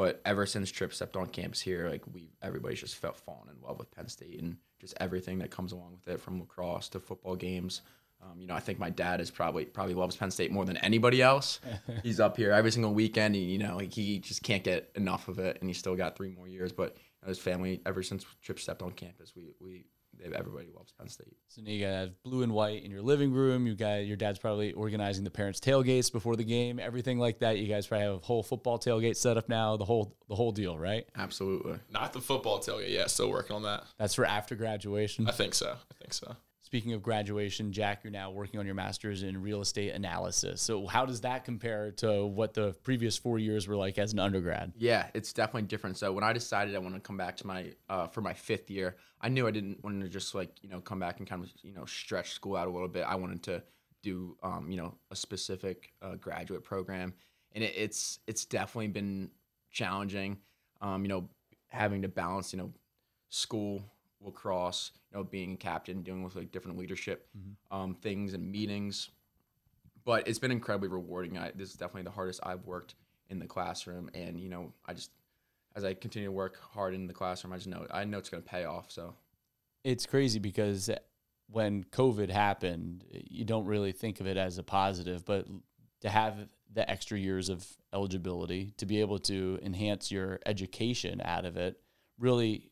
but 0.00 0.18
ever 0.24 0.46
since 0.46 0.70
Trip 0.70 0.94
stepped 0.94 1.14
on 1.14 1.26
campus 1.26 1.60
here, 1.60 1.90
like 1.90 2.00
we 2.10 2.30
everybody's 2.40 2.80
just 2.80 2.96
felt 2.96 3.18
fallen 3.18 3.50
in 3.50 3.62
love 3.62 3.78
with 3.78 3.90
Penn 3.90 4.08
State 4.08 4.40
and 4.40 4.56
just 4.80 4.94
everything 4.98 5.40
that 5.40 5.50
comes 5.50 5.72
along 5.72 5.92
with 5.92 6.08
it, 6.08 6.18
from 6.18 6.40
lacrosse 6.40 6.88
to 6.88 7.00
football 7.00 7.36
games. 7.36 7.82
Um, 8.22 8.40
you 8.40 8.46
know, 8.46 8.54
I 8.54 8.60
think 8.60 8.78
my 8.78 8.88
dad 8.88 9.20
is 9.20 9.30
probably 9.30 9.66
probably 9.66 9.92
loves 9.92 10.16
Penn 10.16 10.30
State 10.30 10.52
more 10.52 10.64
than 10.64 10.78
anybody 10.78 11.20
else. 11.20 11.60
he's 12.02 12.18
up 12.18 12.38
here 12.38 12.50
every 12.50 12.72
single 12.72 12.94
weekend, 12.94 13.34
and 13.34 13.44
you 13.44 13.58
know, 13.58 13.76
like, 13.76 13.92
he 13.92 14.20
just 14.20 14.42
can't 14.42 14.64
get 14.64 14.90
enough 14.94 15.28
of 15.28 15.38
it, 15.38 15.58
and 15.60 15.68
he's 15.68 15.76
still 15.76 15.96
got 15.96 16.16
three 16.16 16.30
more 16.30 16.48
years. 16.48 16.72
But 16.72 16.96
you 16.96 17.02
know, 17.20 17.28
his 17.28 17.38
family, 17.38 17.82
ever 17.84 18.02
since 18.02 18.24
Trip 18.40 18.58
stepped 18.58 18.80
on 18.80 18.92
campus, 18.92 19.36
we 19.36 19.52
we 19.60 19.84
everybody 20.24 20.68
loves 20.74 20.92
Penn 20.92 21.08
State. 21.08 21.36
So 21.48 21.62
now 21.62 21.70
you 21.70 21.86
got 21.86 22.08
blue 22.22 22.42
and 22.42 22.52
white 22.52 22.84
in 22.84 22.90
your 22.90 23.02
living 23.02 23.32
room. 23.32 23.66
You 23.66 23.74
got 23.74 24.06
your 24.06 24.16
dad's 24.16 24.38
probably 24.38 24.72
organizing 24.72 25.24
the 25.24 25.30
parents' 25.30 25.60
tailgates 25.60 26.10
before 26.12 26.36
the 26.36 26.44
game, 26.44 26.78
everything 26.78 27.18
like 27.18 27.40
that. 27.40 27.58
You 27.58 27.66
guys 27.66 27.86
probably 27.86 28.06
have 28.06 28.14
a 28.16 28.18
whole 28.18 28.42
football 28.42 28.78
tailgate 28.78 29.16
set 29.16 29.36
up 29.36 29.48
now, 29.48 29.76
the 29.76 29.84
whole 29.84 30.16
the 30.28 30.34
whole 30.34 30.52
deal, 30.52 30.78
right? 30.78 31.06
Absolutely. 31.16 31.78
Not 31.90 32.12
the 32.12 32.20
football 32.20 32.60
tailgate. 32.60 32.90
Yeah, 32.90 33.06
still 33.06 33.30
working 33.30 33.56
on 33.56 33.62
that. 33.62 33.84
That's 33.98 34.14
for 34.14 34.24
after 34.24 34.54
graduation. 34.54 35.28
I 35.28 35.32
think 35.32 35.54
so. 35.54 35.70
I 35.72 35.94
think 36.00 36.12
so. 36.14 36.36
Speaking 36.70 36.92
of 36.92 37.02
graduation, 37.02 37.72
Jack, 37.72 38.04
you're 38.04 38.12
now 38.12 38.30
working 38.30 38.60
on 38.60 38.64
your 38.64 38.76
master's 38.76 39.24
in 39.24 39.42
real 39.42 39.60
estate 39.60 39.92
analysis. 39.92 40.62
So 40.62 40.86
how 40.86 41.04
does 41.04 41.22
that 41.22 41.44
compare 41.44 41.90
to 41.96 42.26
what 42.26 42.54
the 42.54 42.76
previous 42.84 43.18
four 43.18 43.40
years 43.40 43.66
were 43.66 43.74
like 43.74 43.98
as 43.98 44.12
an 44.12 44.20
undergrad? 44.20 44.72
Yeah, 44.76 45.08
it's 45.12 45.32
definitely 45.32 45.62
different. 45.62 45.96
So 45.96 46.12
when 46.12 46.22
I 46.22 46.32
decided 46.32 46.76
I 46.76 46.78
want 46.78 46.94
to 46.94 47.00
come 47.00 47.16
back 47.16 47.36
to 47.38 47.46
my 47.48 47.72
uh, 47.88 48.06
for 48.06 48.20
my 48.20 48.32
fifth 48.32 48.70
year, 48.70 48.94
I 49.20 49.28
knew 49.28 49.48
I 49.48 49.50
didn't 49.50 49.82
want 49.82 50.00
to 50.00 50.08
just 50.08 50.32
like 50.32 50.62
you 50.62 50.68
know 50.68 50.80
come 50.80 51.00
back 51.00 51.18
and 51.18 51.28
kind 51.28 51.42
of 51.42 51.50
you 51.60 51.74
know 51.74 51.86
stretch 51.86 52.34
school 52.34 52.54
out 52.54 52.68
a 52.68 52.70
little 52.70 52.86
bit. 52.86 53.02
I 53.02 53.16
wanted 53.16 53.42
to 53.42 53.64
do 54.04 54.36
um, 54.44 54.70
you 54.70 54.76
know 54.76 54.94
a 55.10 55.16
specific 55.16 55.92
uh, 56.00 56.14
graduate 56.14 56.62
program, 56.62 57.14
and 57.50 57.64
it, 57.64 57.74
it's 57.76 58.20
it's 58.28 58.44
definitely 58.44 58.86
been 58.86 59.28
challenging. 59.72 60.38
Um, 60.80 61.02
you 61.02 61.08
know, 61.08 61.28
having 61.66 62.02
to 62.02 62.08
balance 62.08 62.52
you 62.52 62.60
know 62.60 62.72
school, 63.28 63.82
lacrosse, 64.22 64.92
you 65.10 65.18
know, 65.18 65.24
being 65.24 65.54
a 65.54 65.56
captain, 65.56 66.02
dealing 66.02 66.22
with 66.22 66.36
like 66.36 66.52
different 66.52 66.78
leadership 66.78 67.28
um, 67.70 67.94
things 67.94 68.34
and 68.34 68.50
meetings. 68.50 69.10
But 70.04 70.26
it's 70.26 70.38
been 70.38 70.50
incredibly 70.50 70.88
rewarding. 70.88 71.38
I, 71.38 71.52
this 71.54 71.70
is 71.70 71.76
definitely 71.76 72.02
the 72.02 72.10
hardest 72.10 72.40
I've 72.42 72.64
worked 72.64 72.94
in 73.28 73.38
the 73.38 73.46
classroom, 73.46 74.10
and 74.14 74.40
you 74.40 74.48
know, 74.48 74.72
I 74.86 74.94
just 74.94 75.10
as 75.76 75.84
I 75.84 75.94
continue 75.94 76.28
to 76.28 76.32
work 76.32 76.58
hard 76.60 76.94
in 76.94 77.06
the 77.06 77.12
classroom, 77.12 77.52
I 77.52 77.56
just 77.56 77.68
know 77.68 77.86
I 77.90 78.04
know 78.04 78.18
it's 78.18 78.28
going 78.28 78.42
to 78.42 78.48
pay 78.48 78.64
off. 78.64 78.90
So 78.90 79.14
It's 79.84 80.06
crazy 80.06 80.38
because 80.38 80.90
when 81.48 81.84
COVID 81.84 82.30
happened, 82.30 83.04
you 83.10 83.44
don't 83.44 83.66
really 83.66 83.92
think 83.92 84.20
of 84.20 84.26
it 84.26 84.36
as 84.36 84.58
a 84.58 84.62
positive, 84.62 85.24
but 85.24 85.46
to 86.00 86.08
have 86.08 86.48
the 86.72 86.88
extra 86.88 87.18
years 87.18 87.48
of 87.48 87.66
eligibility, 87.92 88.72
to 88.76 88.86
be 88.86 89.00
able 89.00 89.18
to 89.18 89.58
enhance 89.62 90.10
your 90.10 90.38
education 90.46 91.20
out 91.24 91.44
of 91.44 91.56
it, 91.56 91.80
really, 92.18 92.69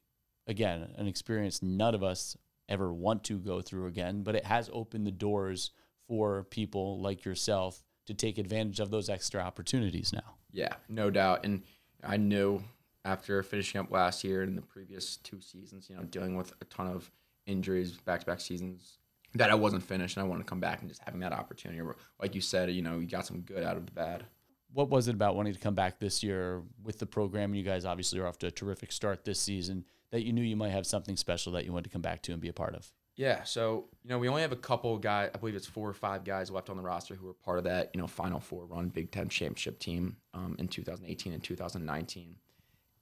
again, 0.49 0.89
an 0.97 1.07
experience 1.07 1.63
none 1.63 1.95
of 1.95 2.03
us 2.03 2.37
ever 2.69 2.93
want 2.93 3.25
to 3.25 3.39
go 3.39 3.61
through 3.61 3.87
again, 3.87 4.23
but 4.23 4.35
it 4.35 4.45
has 4.45 4.69
opened 4.73 5.07
the 5.07 5.13
doors 5.13 5.71
for 6.07 6.45
people 6.45 7.01
like 7.01 7.25
yourself 7.25 7.83
to 8.07 8.15
take 8.15 8.39
advantage 8.39 8.81
of 8.81 8.91
those 8.91 9.09
extra 9.09 9.41
opportunities 9.41 10.13
now. 10.13 10.37
Yeah, 10.51 10.75
no 10.89 11.11
doubt. 11.11 11.45
And 11.45 11.63
I 12.03 12.17
knew 12.17 12.63
after 13.05 13.43
finishing 13.43 13.81
up 13.81 13.91
last 13.91 14.25
year 14.25 14.43
and 14.43 14.57
the 14.57 14.63
previous 14.63 15.19
two 15.19 15.41
seasons, 15.41 15.89
you 15.89 15.97
know, 15.97 16.03
dealing 16.03 16.37
with 16.37 16.53
a 16.61 16.65
ton 16.65 16.89
of 16.89 17.11
injuries, 17.47 17.93
back 17.99 18.21
to 18.21 18.27
back 18.27 18.41
seasons, 18.41 18.99
that 19.35 19.51
I 19.51 19.55
wasn't 19.55 19.83
finished 19.83 20.17
and 20.17 20.25
I 20.25 20.29
wanted 20.29 20.45
to 20.45 20.49
come 20.49 20.61
back 20.61 20.81
and 20.81 20.89
just 20.89 21.03
having 21.05 21.21
that 21.21 21.33
opportunity. 21.33 21.81
Like 22.21 22.35
you 22.35 22.41
said, 22.41 22.71
you 22.71 22.81
know, 22.81 22.99
you 22.99 23.07
got 23.07 23.27
some 23.27 23.41
good 23.41 23.63
out 23.63 23.77
of 23.77 23.85
the 23.85 23.93
bad. 23.93 24.25
What 24.73 24.89
was 24.89 25.09
it 25.09 25.15
about 25.15 25.37
wanting 25.37 25.55
to 25.55 25.61
come 25.61 25.75
back 25.75 25.99
this 25.99 26.23
year 26.23 26.63
with 26.83 26.99
the 26.99 27.07
program? 27.07 27.55
You 27.55 27.63
guys 27.63 27.85
obviously 27.85 28.21
are 28.21 28.27
off 28.27 28.39
to 28.39 28.47
a 28.47 28.51
terrific 28.51 28.93
start 28.93 29.25
this 29.25 29.41
season 29.41 29.85
that 30.11 30.25
you 30.25 30.33
knew 30.33 30.43
you 30.43 30.57
might 30.57 30.71
have 30.71 30.87
something 30.87 31.17
special 31.17 31.53
that 31.53 31.65
you 31.65 31.73
wanted 31.73 31.85
to 31.85 31.91
come 31.91 32.03
back 32.03 32.23
to 32.23 32.33
and 32.33 32.41
be 32.41 32.49
a 32.49 32.53
part 32.53 32.75
of. 32.75 32.93
Yeah, 33.19 33.43
so 33.43 33.87
you 34.05 34.11
know 34.11 34.19
we 34.21 34.29
only 34.29 34.43
have 34.43 34.53
a 34.53 34.57
couple 34.57 34.97
guys. 34.97 35.31
I 35.35 35.39
believe 35.39 35.57
it's 35.57 35.67
four 35.67 35.89
or 35.89 35.93
five 35.93 36.23
guys 36.23 36.53
left 36.53 36.71
on 36.71 36.77
the 36.77 36.85
roster 36.85 37.17
who 37.17 37.27
were 37.27 37.35
part 37.35 37.59
of 37.59 37.65
that 37.65 37.91
you 37.93 38.01
know 38.01 38.07
Final 38.07 38.39
Four 38.39 38.67
run 38.67 38.91
Big 38.91 39.11
Ten 39.11 39.29
championship 39.29 39.81
team 39.81 40.17
um, 40.35 40.55
in 40.59 40.69
2018 40.69 41.33
and 41.33 41.43
2019. 41.43 42.37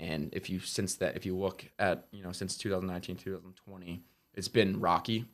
And 0.01 0.31
if 0.33 0.49
you 0.49 0.59
since 0.59 0.95
that, 0.97 1.17
if 1.17 1.27
you 1.27 1.37
look 1.37 1.67
at 1.79 2.07
you 2.13 2.23
know 2.23 2.33
since 2.33 2.57
2019 2.57 3.17
2020, 3.17 4.03
it's 4.33 4.49
been 4.49 4.81
rocky. 4.81 5.27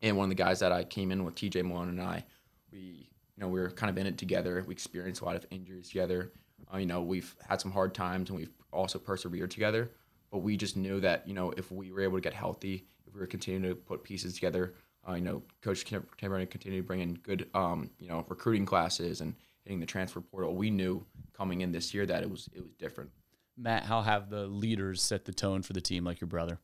And 0.00 0.16
one 0.16 0.24
of 0.24 0.30
the 0.30 0.42
guys 0.42 0.60
that 0.60 0.72
I 0.72 0.84
came 0.84 1.12
in 1.12 1.24
with, 1.24 1.34
TJ 1.34 1.62
Malone 1.64 1.90
and 1.90 2.00
I, 2.00 2.24
we 2.72 2.78
you 2.78 3.40
know 3.42 3.48
we 3.48 3.60
were 3.60 3.70
kind 3.70 3.90
of 3.90 3.98
in 3.98 4.06
it 4.06 4.16
together. 4.16 4.64
We 4.66 4.72
experienced 4.72 5.20
a 5.20 5.26
lot 5.26 5.36
of 5.36 5.44
injuries 5.50 5.88
together. 5.88 6.32
Uh, 6.72 6.78
you 6.78 6.86
know 6.86 7.02
we've 7.02 7.36
had 7.46 7.60
some 7.60 7.72
hard 7.72 7.94
times 7.94 8.30
and 8.30 8.38
we've 8.38 8.54
also 8.72 8.98
persevered 8.98 9.50
together. 9.50 9.90
But 10.30 10.38
we 10.38 10.56
just 10.56 10.76
knew 10.76 11.00
that 11.00 11.26
you 11.26 11.34
know 11.34 11.52
if 11.56 11.70
we 11.70 11.92
were 11.92 12.00
able 12.00 12.16
to 12.16 12.22
get 12.22 12.34
healthy, 12.34 12.86
if 13.06 13.14
we 13.14 13.20
were 13.20 13.26
continuing 13.26 13.62
to 13.74 13.74
put 13.74 14.04
pieces 14.04 14.34
together, 14.34 14.74
uh, 15.08 15.14
you 15.14 15.22
know, 15.22 15.42
Coach 15.62 15.84
Cameron 16.16 16.46
continued 16.46 16.82
to 16.82 16.86
bring 16.86 17.00
in 17.00 17.14
good, 17.14 17.48
um, 17.54 17.90
you 17.98 18.08
know, 18.08 18.24
recruiting 18.28 18.66
classes 18.66 19.20
and 19.20 19.34
hitting 19.64 19.80
the 19.80 19.86
transfer 19.86 20.20
portal. 20.20 20.54
We 20.54 20.70
knew 20.70 21.04
coming 21.32 21.60
in 21.62 21.72
this 21.72 21.94
year 21.94 22.04
that 22.06 22.22
it 22.22 22.30
was 22.30 22.48
it 22.54 22.62
was 22.62 22.74
different. 22.74 23.10
Matt, 23.56 23.84
how 23.84 24.02
have 24.02 24.30
the 24.30 24.46
leaders 24.46 25.02
set 25.02 25.24
the 25.24 25.32
tone 25.32 25.62
for 25.62 25.72
the 25.72 25.80
team 25.80 26.04
like 26.04 26.20
your 26.20 26.28
brother? 26.28 26.58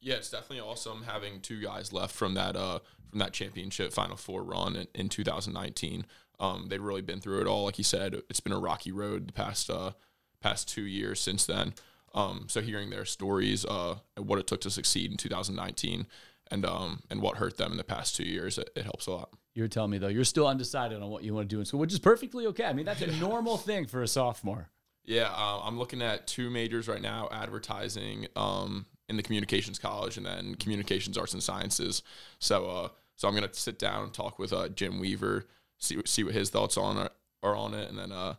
Yeah, 0.00 0.14
it's 0.14 0.30
definitely 0.30 0.60
awesome 0.60 1.02
having 1.04 1.40
two 1.40 1.60
guys 1.60 1.92
left 1.92 2.14
from 2.14 2.34
that 2.34 2.56
uh 2.56 2.80
from 3.10 3.20
that 3.20 3.32
championship 3.32 3.92
Final 3.92 4.16
Four 4.16 4.42
run 4.42 4.76
in, 4.76 4.86
in 4.94 5.08
2019. 5.08 6.04
Um, 6.40 6.66
they've 6.68 6.82
really 6.82 7.02
been 7.02 7.20
through 7.20 7.40
it 7.40 7.46
all. 7.46 7.64
Like 7.64 7.78
you 7.78 7.84
said, 7.84 8.22
it's 8.28 8.40
been 8.40 8.52
a 8.52 8.60
rocky 8.60 8.92
road 8.92 9.28
the 9.28 9.32
past 9.32 9.70
uh 9.70 9.92
past 10.40 10.68
two 10.68 10.84
years 10.84 11.20
since 11.20 11.46
then. 11.46 11.74
Um, 12.14 12.46
so 12.48 12.60
hearing 12.60 12.90
their 12.90 13.04
stories, 13.04 13.64
uh, 13.64 13.96
and 14.16 14.26
what 14.26 14.38
it 14.38 14.46
took 14.46 14.60
to 14.62 14.70
succeed 14.70 15.10
in 15.10 15.16
2019, 15.16 16.06
and 16.50 16.64
um, 16.64 17.02
and 17.10 17.20
what 17.20 17.36
hurt 17.36 17.56
them 17.56 17.72
in 17.72 17.78
the 17.78 17.84
past 17.84 18.16
two 18.16 18.24
years, 18.24 18.58
it, 18.58 18.70
it 18.74 18.84
helps 18.84 19.06
a 19.06 19.12
lot. 19.12 19.30
You're 19.54 19.68
telling 19.68 19.90
me 19.90 19.98
though 19.98 20.08
you're 20.08 20.24
still 20.24 20.46
undecided 20.46 21.02
on 21.02 21.10
what 21.10 21.24
you 21.24 21.34
want 21.34 21.48
to 21.48 21.54
do 21.54 21.60
in 21.60 21.66
school, 21.66 21.80
which 21.80 21.92
is 21.92 21.98
perfectly 21.98 22.46
okay. 22.46 22.64
I 22.64 22.72
mean 22.72 22.86
that's 22.86 23.02
a 23.02 23.06
normal 23.20 23.56
thing 23.56 23.86
for 23.86 24.02
a 24.02 24.08
sophomore. 24.08 24.70
Yeah, 25.04 25.30
uh, 25.34 25.60
I'm 25.64 25.78
looking 25.78 26.02
at 26.02 26.26
two 26.26 26.50
majors 26.50 26.86
right 26.86 27.02
now: 27.02 27.28
advertising 27.32 28.26
um, 28.36 28.86
in 29.08 29.16
the 29.16 29.22
communications 29.22 29.78
college, 29.78 30.16
and 30.16 30.26
then 30.26 30.54
communications 30.54 31.16
arts 31.16 31.32
and 31.32 31.42
sciences. 31.42 32.02
So, 32.38 32.66
uh, 32.66 32.88
so 33.16 33.26
I'm 33.26 33.34
gonna 33.34 33.52
sit 33.52 33.78
down 33.78 34.04
and 34.04 34.12
talk 34.12 34.38
with 34.38 34.52
uh, 34.52 34.68
Jim 34.68 35.00
Weaver, 35.00 35.46
see 35.78 35.98
see 36.04 36.24
what 36.24 36.34
his 36.34 36.50
thoughts 36.50 36.76
on 36.76 36.98
are, 36.98 37.10
are 37.42 37.56
on 37.56 37.74
it, 37.74 37.88
and 37.88 37.98
then 37.98 38.12
uh, 38.12 38.34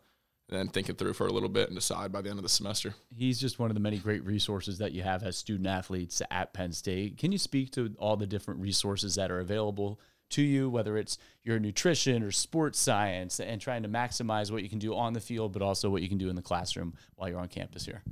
and 0.49 0.57
then 0.57 0.67
think 0.67 0.89
it 0.89 0.97
through 0.97 1.13
for 1.13 1.27
a 1.27 1.31
little 1.31 1.49
bit 1.49 1.67
and 1.67 1.75
decide 1.75 2.11
by 2.11 2.21
the 2.21 2.29
end 2.29 2.39
of 2.39 2.43
the 2.43 2.49
semester. 2.49 2.95
He's 3.15 3.39
just 3.39 3.59
one 3.59 3.69
of 3.69 3.75
the 3.75 3.79
many 3.79 3.97
great 3.97 4.25
resources 4.25 4.79
that 4.79 4.91
you 4.91 5.03
have 5.03 5.21
as 5.23 5.37
student 5.37 5.67
athletes 5.67 6.21
at 6.31 6.53
Penn 6.53 6.71
State. 6.71 7.17
Can 7.17 7.31
you 7.31 7.37
speak 7.37 7.71
to 7.73 7.93
all 7.99 8.17
the 8.17 8.25
different 8.25 8.59
resources 8.59 9.15
that 9.15 9.29
are 9.29 9.39
available 9.39 9.99
to 10.31 10.41
you, 10.41 10.69
whether 10.69 10.97
it's 10.97 11.17
your 11.43 11.59
nutrition 11.59 12.23
or 12.23 12.31
sports 12.31 12.79
science, 12.79 13.39
and 13.39 13.61
trying 13.61 13.83
to 13.83 13.89
maximize 13.89 14.51
what 14.51 14.63
you 14.63 14.69
can 14.69 14.79
do 14.79 14.95
on 14.95 15.13
the 15.13 15.19
field, 15.19 15.53
but 15.53 15.61
also 15.61 15.89
what 15.89 16.01
you 16.01 16.09
can 16.09 16.17
do 16.17 16.29
in 16.29 16.35
the 16.35 16.41
classroom 16.41 16.93
while 17.15 17.29
you're 17.29 17.39
on 17.39 17.47
campus 17.47 17.85
here? 17.85 18.03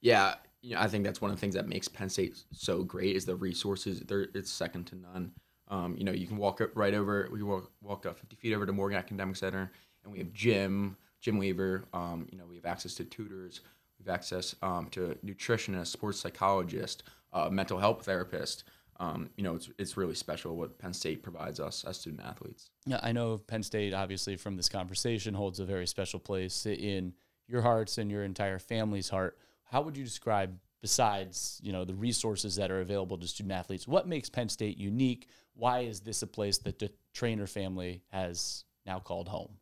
Yeah, 0.00 0.34
you 0.62 0.74
know, 0.74 0.80
I 0.80 0.88
think 0.88 1.04
that's 1.04 1.20
one 1.20 1.30
of 1.30 1.36
the 1.36 1.40
things 1.40 1.54
that 1.54 1.68
makes 1.68 1.88
Penn 1.88 2.08
State 2.08 2.36
so 2.52 2.82
great 2.82 3.16
is 3.16 3.24
the 3.24 3.36
resources. 3.36 4.00
They're, 4.00 4.28
it's 4.34 4.50
second 4.50 4.84
to 4.88 4.96
none. 4.96 5.32
Um, 5.68 5.96
you 5.96 6.04
know, 6.04 6.12
you 6.12 6.26
can 6.26 6.36
walk 6.36 6.60
up 6.60 6.70
right 6.74 6.94
over. 6.94 7.28
We 7.30 7.42
walk 7.42 7.70
walk 7.80 8.06
up 8.06 8.18
50 8.18 8.36
feet 8.36 8.54
over 8.54 8.66
to 8.66 8.72
Morgan 8.72 8.98
Academic 8.98 9.36
Center, 9.36 9.70
and 10.02 10.12
we 10.12 10.18
have 10.18 10.32
gym, 10.32 10.96
Jim 11.20 11.38
Weaver. 11.38 11.84
Um, 11.92 12.26
you 12.30 12.38
know, 12.38 12.44
we 12.46 12.56
have 12.56 12.66
access 12.66 12.94
to 12.96 13.04
tutors. 13.04 13.60
We 13.98 14.04
have 14.06 14.14
access 14.14 14.54
um, 14.62 14.86
to 14.92 15.16
nutritionists, 15.24 15.88
sports 15.88 16.20
psychologists, 16.20 17.02
uh, 17.32 17.50
mental 17.50 17.78
health 17.78 18.06
therapists. 18.06 18.64
Um, 18.98 19.30
you 19.36 19.44
know, 19.44 19.54
it's 19.54 19.70
it's 19.78 19.96
really 19.96 20.14
special 20.14 20.56
what 20.56 20.78
Penn 20.78 20.92
State 20.92 21.22
provides 21.22 21.58
us 21.58 21.84
as 21.84 21.98
student 21.98 22.22
athletes. 22.22 22.70
Yeah, 22.84 23.00
I 23.02 23.12
know 23.12 23.38
Penn 23.38 23.62
State, 23.62 23.94
obviously, 23.94 24.36
from 24.36 24.56
this 24.56 24.68
conversation, 24.68 25.32
holds 25.32 25.58
a 25.58 25.64
very 25.64 25.86
special 25.86 26.20
place 26.20 26.66
in 26.66 27.14
your 27.48 27.62
hearts 27.62 27.96
and 27.96 28.10
your 28.10 28.24
entire 28.24 28.58
family's 28.58 29.08
heart. 29.08 29.38
How 29.64 29.80
would 29.82 29.96
you 29.96 30.04
describe, 30.04 30.58
besides 30.82 31.58
you 31.62 31.72
know 31.72 31.86
the 31.86 31.94
resources 31.94 32.56
that 32.56 32.70
are 32.70 32.80
available 32.80 33.16
to 33.16 33.26
student 33.26 33.52
athletes, 33.52 33.88
what 33.88 34.06
makes 34.06 34.28
Penn 34.28 34.50
State 34.50 34.76
unique? 34.76 35.28
Why 35.54 35.80
is 35.80 36.00
this 36.00 36.20
a 36.22 36.26
place 36.26 36.58
that 36.58 36.78
the 36.78 36.90
Traynor 37.14 37.46
family 37.46 38.02
has 38.12 38.64
now 38.84 38.98
called 38.98 39.28
home? 39.28 39.56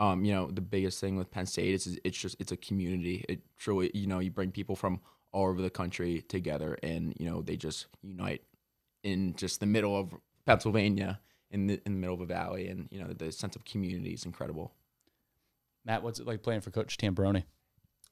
Um, 0.00 0.24
you 0.24 0.32
know, 0.32 0.50
the 0.50 0.62
biggest 0.62 0.98
thing 0.98 1.16
with 1.16 1.30
Penn 1.30 1.46
State 1.46 1.74
is 1.74 1.98
it's 2.04 2.18
just 2.18 2.36
it's 2.40 2.52
a 2.52 2.56
community. 2.56 3.24
It 3.28 3.40
truly, 3.58 3.90
you 3.94 4.06
know, 4.06 4.18
you 4.18 4.30
bring 4.30 4.50
people 4.50 4.74
from 4.74 5.00
all 5.32 5.46
over 5.46 5.60
the 5.60 5.70
country 5.70 6.22
together, 6.22 6.78
and 6.82 7.14
you 7.18 7.28
know 7.28 7.42
they 7.42 7.56
just 7.56 7.86
unite 8.02 8.42
in 9.02 9.34
just 9.36 9.60
the 9.60 9.66
middle 9.66 9.96
of 9.96 10.14
Pennsylvania, 10.46 11.20
in 11.50 11.66
the 11.66 11.80
in 11.84 11.92
the 11.92 11.98
middle 11.98 12.14
of 12.14 12.22
a 12.22 12.26
valley, 12.26 12.68
and 12.68 12.88
you 12.90 12.98
know 12.98 13.12
the 13.12 13.30
sense 13.30 13.56
of 13.56 13.64
community 13.64 14.12
is 14.12 14.24
incredible. 14.24 14.72
Matt, 15.84 16.02
what's 16.02 16.18
it 16.18 16.26
like 16.26 16.42
playing 16.42 16.62
for 16.62 16.70
Coach 16.70 16.96
Tambroni? 16.96 17.44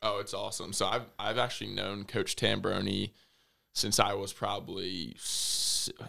Oh, 0.02 0.18
it's 0.18 0.34
awesome. 0.34 0.72
So 0.72 0.86
I've 0.86 1.06
I've 1.18 1.38
actually 1.38 1.70
known 1.70 2.04
Coach 2.04 2.36
Tambroni 2.36 3.12
since 3.74 3.98
I 3.98 4.12
was 4.12 4.32
probably 4.32 5.16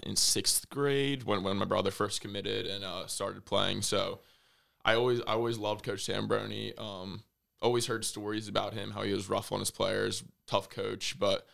in 0.03 0.15
sixth 0.15 0.69
grade 0.69 1.23
when, 1.23 1.43
when 1.43 1.57
my 1.57 1.65
brother 1.65 1.91
first 1.91 2.21
committed 2.21 2.65
and 2.65 2.83
uh, 2.83 3.07
started 3.07 3.45
playing. 3.45 3.81
So 3.81 4.19
I 4.85 4.95
always 4.95 5.21
I 5.21 5.33
always 5.33 5.57
loved 5.57 5.83
Coach 5.83 6.05
Tambroni. 6.07 6.79
Um, 6.79 7.23
always 7.61 7.87
heard 7.87 8.05
stories 8.05 8.47
about 8.47 8.73
him, 8.73 8.91
how 8.91 9.03
he 9.03 9.13
was 9.13 9.29
rough 9.29 9.51
on 9.51 9.59
his 9.59 9.71
players, 9.71 10.23
tough 10.47 10.69
coach. 10.69 11.17
But 11.19 11.45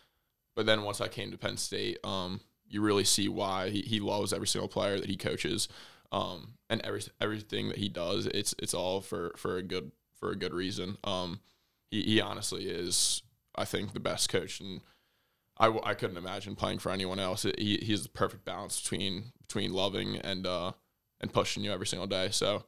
but 0.54 0.66
then 0.66 0.82
once 0.82 1.00
I 1.00 1.08
came 1.08 1.30
to 1.30 1.38
Penn 1.38 1.56
State, 1.56 1.98
um, 2.04 2.40
you 2.68 2.80
really 2.80 3.04
see 3.04 3.28
why 3.28 3.70
he, 3.70 3.82
he 3.82 4.00
loves 4.00 4.32
every 4.32 4.46
single 4.46 4.68
player 4.68 4.98
that 4.98 5.08
he 5.08 5.16
coaches, 5.16 5.68
um, 6.12 6.54
and 6.70 6.80
every 6.82 7.02
everything 7.20 7.68
that 7.68 7.78
he 7.78 7.88
does. 7.88 8.26
It's 8.26 8.54
it's 8.58 8.74
all 8.74 9.00
for 9.00 9.32
for 9.36 9.56
a 9.56 9.62
good 9.62 9.92
for 10.14 10.30
a 10.30 10.36
good 10.36 10.54
reason. 10.54 10.96
Um, 11.04 11.40
he 11.90 12.02
he 12.02 12.20
honestly 12.20 12.68
is, 12.68 13.22
I 13.54 13.64
think, 13.64 13.92
the 13.92 14.00
best 14.00 14.28
coach, 14.28 14.60
and 14.60 14.80
I, 15.58 15.66
w- 15.66 15.84
I 15.84 15.94
couldn't 15.94 16.16
imagine 16.16 16.54
playing 16.54 16.78
for 16.78 16.90
anyone 16.90 17.20
else. 17.20 17.42
He 17.42 17.78
he 17.82 17.92
has 17.92 18.04
the 18.04 18.08
perfect 18.08 18.44
balance 18.44 18.80
between 18.80 19.32
between 19.42 19.72
loving 19.72 20.16
and 20.16 20.46
uh 20.46 20.72
and 21.20 21.32
pushing 21.32 21.64
you 21.64 21.72
every 21.72 21.86
single 21.86 22.06
day. 22.06 22.30
So 22.30 22.64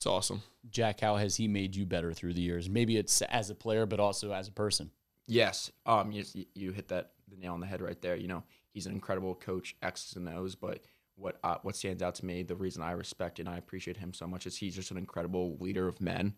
it's 0.00 0.06
awesome. 0.06 0.42
Jack, 0.70 1.00
how 1.00 1.16
has 1.16 1.36
he 1.36 1.46
made 1.46 1.76
you 1.76 1.84
better 1.84 2.14
through 2.14 2.32
the 2.32 2.40
years? 2.40 2.70
Maybe 2.70 2.96
it's 2.96 3.20
as 3.20 3.50
a 3.50 3.54
player, 3.54 3.84
but 3.84 4.00
also 4.00 4.32
as 4.32 4.48
a 4.48 4.50
person. 4.52 4.90
Yes, 5.26 5.70
um, 5.84 6.10
you, 6.10 6.24
you 6.54 6.72
hit 6.72 6.88
that 6.88 7.10
the 7.28 7.36
nail 7.36 7.52
on 7.52 7.60
the 7.60 7.66
head 7.66 7.82
right 7.82 8.00
there. 8.00 8.16
You 8.16 8.26
know, 8.26 8.42
he's 8.72 8.86
an 8.86 8.94
incredible 8.94 9.34
coach, 9.34 9.76
X's 9.82 10.16
and 10.16 10.26
O's. 10.26 10.54
But 10.54 10.84
what 11.16 11.38
uh, 11.44 11.56
what 11.60 11.76
stands 11.76 12.02
out 12.02 12.14
to 12.14 12.24
me, 12.24 12.42
the 12.42 12.56
reason 12.56 12.82
I 12.82 12.92
respect 12.92 13.40
and 13.40 13.48
I 13.48 13.58
appreciate 13.58 13.98
him 13.98 14.14
so 14.14 14.26
much 14.26 14.46
is 14.46 14.56
he's 14.56 14.74
just 14.74 14.90
an 14.90 14.96
incredible 14.96 15.58
leader 15.60 15.86
of 15.86 16.00
men, 16.00 16.34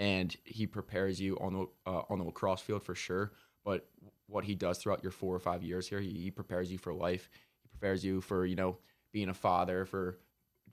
and 0.00 0.36
he 0.42 0.66
prepares 0.66 1.20
you 1.20 1.38
on 1.40 1.52
the 1.52 1.66
uh, 1.88 2.02
on 2.10 2.18
the 2.18 2.24
lacrosse 2.24 2.60
field 2.60 2.82
for 2.82 2.96
sure. 2.96 3.30
But 3.64 3.88
what 4.26 4.42
he 4.42 4.56
does 4.56 4.78
throughout 4.78 5.04
your 5.04 5.12
four 5.12 5.32
or 5.32 5.38
five 5.38 5.62
years 5.62 5.88
here, 5.88 6.00
he, 6.00 6.10
he 6.10 6.32
prepares 6.32 6.72
you 6.72 6.78
for 6.78 6.92
life. 6.92 7.30
He 7.62 7.68
prepares 7.68 8.04
you 8.04 8.20
for 8.20 8.44
you 8.44 8.56
know 8.56 8.78
being 9.12 9.28
a 9.28 9.34
father, 9.34 9.84
for 9.84 10.18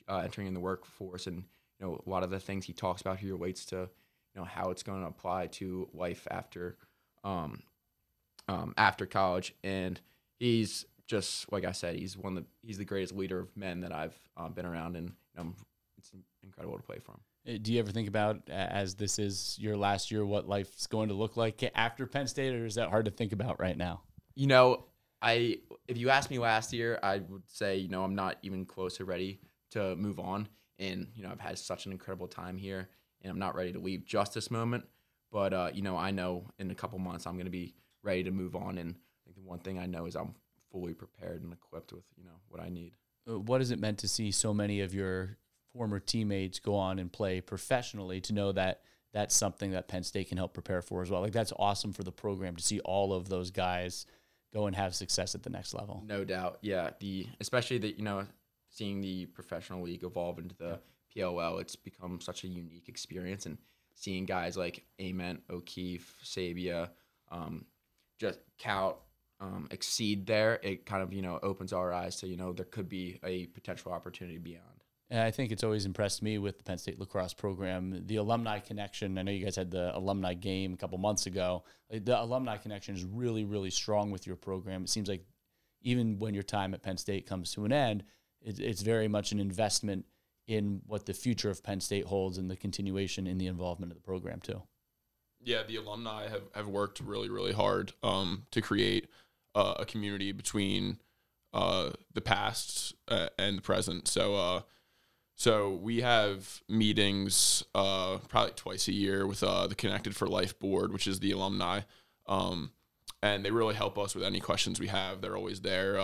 uh, 0.10 0.22
entering 0.24 0.48
in 0.48 0.56
the 0.56 0.60
workforce, 0.60 1.28
and 1.28 1.44
you 1.84 1.90
know 1.90 2.02
a 2.06 2.10
lot 2.10 2.24
of 2.24 2.30
the 2.30 2.40
things 2.40 2.66
he 2.66 2.74
talks 2.74 3.02
about 3.02 3.20
here 3.20 3.34
relates 3.34 3.66
to 3.66 3.76
you 3.76 4.42
know 4.42 4.46
how 4.46 4.72
it's 4.72 4.84
going 4.84 5.02
to 5.02 5.08
apply 5.08 5.48
to 5.48 5.88
life 5.94 6.28
after 6.32 6.78
um, 7.24 7.62
um, 8.48 8.74
after 8.78 9.06
college, 9.06 9.54
and 9.64 10.00
he's 10.40 10.86
just 11.08 11.52
like 11.52 11.66
I 11.66 11.72
said, 11.72 11.96
he's 11.96 12.18
one 12.18 12.38
of 12.38 12.44
the 12.44 12.50
he's 12.66 12.78
the 12.78 12.86
greatest 12.86 13.16
leader 13.16 13.40
of 13.40 13.56
men 13.56 13.82
that 13.82 13.92
I've 13.92 14.18
um, 14.38 14.54
been 14.54 14.66
around, 14.66 14.96
and 14.96 15.12
um, 15.38 15.56
it's 15.98 16.12
incredible 16.44 16.78
to 16.78 16.84
play 16.84 17.00
for 17.00 17.12
him. 17.12 17.56
Uh, 17.56 17.60
do 17.62 17.74
you 17.74 17.80
ever 17.80 17.92
think 17.92 18.08
about, 18.08 18.50
as 18.50 18.96
this 18.96 19.20
is 19.20 19.58
your 19.60 19.76
last 19.76 20.12
year, 20.12 20.26
what 20.26 20.48
life's 20.48 20.88
going 20.88 21.10
to 21.10 21.14
look 21.14 21.36
like 21.36 21.70
after 21.76 22.08
Penn 22.08 22.28
State, 22.28 22.54
or 22.54 22.66
is 22.66 22.76
that 22.76 22.90
hard 22.90 23.06
to 23.06 23.12
think 23.12 23.34
about 23.34 23.60
right 23.60 23.78
now? 23.78 24.02
You 24.36 24.48
know, 24.48 24.86
I 25.22 25.60
if 25.88 25.98
you 25.98 26.10
asked 26.10 26.32
me 26.32 26.40
last 26.40 26.74
year, 26.74 27.00
I 27.04 27.20
would 27.20 27.44
say 27.48 27.78
you 27.78 27.90
know 27.90 28.04
I'm 28.04 28.16
not 28.16 28.38
even 28.42 28.66
close 28.66 28.98
to 28.98 29.06
ready 29.06 29.40
to 29.72 29.96
move 29.96 30.20
on, 30.20 30.48
and 30.80 31.08
you 31.16 31.24
know 31.24 31.30
I've 31.30 31.40
had 31.40 31.58
such 31.58 31.86
an 31.86 31.92
incredible 31.92 32.28
time 32.28 32.58
here, 32.58 32.90
and 33.22 33.32
I'm 33.32 33.40
not 33.40 33.56
ready 33.56 33.74
to 33.74 33.80
leave 33.80 34.06
just 34.06 34.34
this 34.34 34.52
moment. 34.52 34.86
But 35.32 35.54
uh, 35.54 35.70
you 35.74 35.82
know, 35.82 35.98
I 35.98 36.12
know 36.12 36.46
in 36.60 36.72
a 36.72 36.76
couple 36.76 37.00
months 37.00 37.26
I'm 37.26 37.34
going 37.34 37.46
to 37.46 37.52
be 37.52 37.76
ready 38.04 38.24
to 38.24 38.32
move 38.32 38.56
on, 38.56 38.78
and 38.78 38.92
I 38.92 39.20
think 39.26 39.36
the 39.36 39.42
one 39.42 39.60
thing 39.60 39.80
I 39.80 39.86
know 39.86 40.06
is 40.06 40.16
I'm 40.16 40.36
fully 40.72 40.94
prepared 40.94 41.42
and 41.44 41.54
equipped 41.54 41.94
with 41.94 42.06
you 42.18 42.24
know 42.24 42.40
what 42.50 42.62
I 42.62 42.70
need. 42.70 42.94
Uh, 43.30 43.40
what 43.40 43.62
has 43.62 43.72
it 43.72 43.80
meant 43.80 44.00
to 44.00 44.08
see 44.08 44.32
so 44.32 44.54
many 44.54 44.82
of 44.82 44.94
your 44.94 45.38
former 45.72 46.00
teammates 46.00 46.60
go 46.60 46.76
on 46.76 47.00
and 47.00 47.12
play 47.12 47.42
professionally? 47.42 48.22
To 48.22 48.34
know 48.34 48.52
that 48.52 48.82
that's 49.14 49.36
something 49.36 49.72
that 49.72 49.88
Penn 49.88 50.04
State 50.04 50.30
can 50.30 50.38
help 50.38 50.54
prepare 50.54 50.82
for 50.82 51.02
as 51.02 51.10
well. 51.10 51.22
Like 51.22 51.34
that's 51.34 51.54
awesome 51.58 51.94
for 51.94 52.04
the 52.04 52.12
program 52.12 52.56
to 52.56 52.64
see 52.64 52.80
all 52.82 53.14
of 53.14 53.30
those 53.30 53.52
guys 53.52 54.06
go 54.54 54.68
and 54.68 54.76
have 54.76 54.94
success 54.94 55.36
at 55.36 55.44
the 55.44 55.50
next 55.50 55.74
level. 55.74 56.04
No 56.06 56.24
doubt, 56.24 56.60
yeah. 56.62 56.92
The 57.00 57.28
especially 57.40 57.78
the 57.80 57.96
you 57.96 58.04
know 58.04 58.26
seeing 58.74 59.02
the 59.02 59.26
professional 59.28 59.84
league 59.84 60.04
evolve 60.04 60.40
into 60.40 60.56
the 60.56 60.80
PLL, 61.16 61.62
it's 61.62 61.76
become 61.76 62.20
such 62.20 62.44
a 62.44 62.48
unique 62.48 62.90
experience 62.90 63.46
and 63.46 63.58
seeing 63.96 64.26
guys 64.26 64.58
like 64.58 64.84
Ament, 65.00 65.42
O'Keefe, 65.50 66.16
Sabia, 66.24 66.90
um, 67.32 67.66
just 68.20 68.40
Kaut 68.60 68.96
um, 69.40 69.68
exceed 69.72 70.26
there, 70.26 70.60
it 70.64 70.86
kind 70.86 71.04
of 71.04 71.14
you 71.14 71.22
know 71.22 71.40
opens 71.44 71.74
our 71.74 71.94
eyes 71.94 72.16
to 72.18 72.28
you 72.28 72.38
know 72.38 72.54
there 72.54 72.66
could 72.66 72.90
be 72.90 73.20
a 73.24 73.48
potential 73.48 73.92
opportunity 73.92 74.38
beyond. 74.38 74.66
And 75.10 75.22
I 75.22 75.32
think 75.32 75.52
it's 75.52 75.64
always 75.64 75.86
impressed 75.86 76.24
me 76.24 76.38
with 76.40 76.58
the 76.58 76.64
Penn 76.64 76.78
State 76.78 77.00
lacrosse 77.00 77.34
program, 77.34 78.02
the 78.08 78.16
alumni 78.16 78.60
connection. 78.60 79.18
I 79.18 79.22
know 79.22 79.32
you 79.32 79.44
guys 79.44 79.56
had 79.56 79.70
the 79.70 79.96
alumni 79.96 80.34
game 80.34 80.74
a 80.74 80.78
couple 80.78 80.98
months 80.98 81.28
ago. 81.28 81.66
The 81.92 82.20
alumni 82.20 82.58
connection 82.58 82.96
is 82.96 83.04
really, 83.04 83.44
really 83.44 83.70
strong 83.70 84.10
with 84.10 84.26
your 84.26 84.38
program. 84.38 84.84
It 84.84 84.90
seems 84.90 85.10
like 85.10 85.24
even 85.82 86.18
when 86.18 86.34
your 86.34 86.42
time 86.42 86.74
at 86.74 86.82
Penn 86.82 86.98
State 86.98 87.28
comes 87.28 87.52
to 87.52 87.66
an 87.66 87.72
end, 87.74 88.04
it's 88.44 88.60
it's 88.60 88.82
very 88.82 89.08
much 89.08 89.32
an 89.32 89.40
investment 89.40 90.06
in 90.48 90.82
what 90.86 91.06
the 91.06 91.14
future 91.14 91.50
of 91.50 91.64
Penn 91.64 91.80
State 91.80 92.06
holds 92.06 92.38
and 92.38 92.50
the 92.50 92.56
continuation 92.56 93.28
in 93.28 93.38
the 93.38 93.48
involvement 93.48 93.92
of 93.92 93.98
the 93.98 94.04
program 94.04 94.40
too. 94.42 94.62
Yeah, 95.46 95.64
the 95.64 95.76
alumni 95.76 96.30
have, 96.30 96.44
have 96.56 96.68
worked 96.68 97.02
really, 97.02 97.30
really 97.30 97.54
hard 97.54 97.94
um, 98.02 98.46
to 98.52 98.62
create 98.62 99.10
uh, 99.56 99.76
a 99.80 99.86
community 99.86 100.32
between 100.32 101.00
uh, 101.54 101.92
the 102.14 102.22
past 102.22 102.96
uh, 103.10 103.28
and 103.38 103.58
the 103.58 103.62
present. 103.62 104.08
So, 104.08 104.36
uh, 104.36 104.62
so 105.36 105.72
we 105.72 106.02
have 106.02 106.62
meetings 106.70 107.64
uh, 107.76 108.20
probably 108.30 108.54
twice 108.56 108.88
a 108.88 108.94
year 108.94 109.28
with 109.28 109.44
uh, 109.44 109.68
the 109.68 109.76
Connected 109.76 110.16
for 110.16 110.28
Life 110.28 110.58
board, 110.60 110.94
which 110.94 111.08
is 111.08 111.20
the 111.20 111.32
alumni, 111.32 111.82
um, 112.28 112.72
and 113.22 113.44
they 113.44 113.52
really 113.52 113.76
help 113.76 113.98
us 113.98 114.16
with 114.16 114.24
any 114.24 114.40
questions 114.40 114.80
we 114.80 114.88
have. 114.88 115.22
They're 115.22 115.38
always 115.38 115.62
there, 115.62 115.98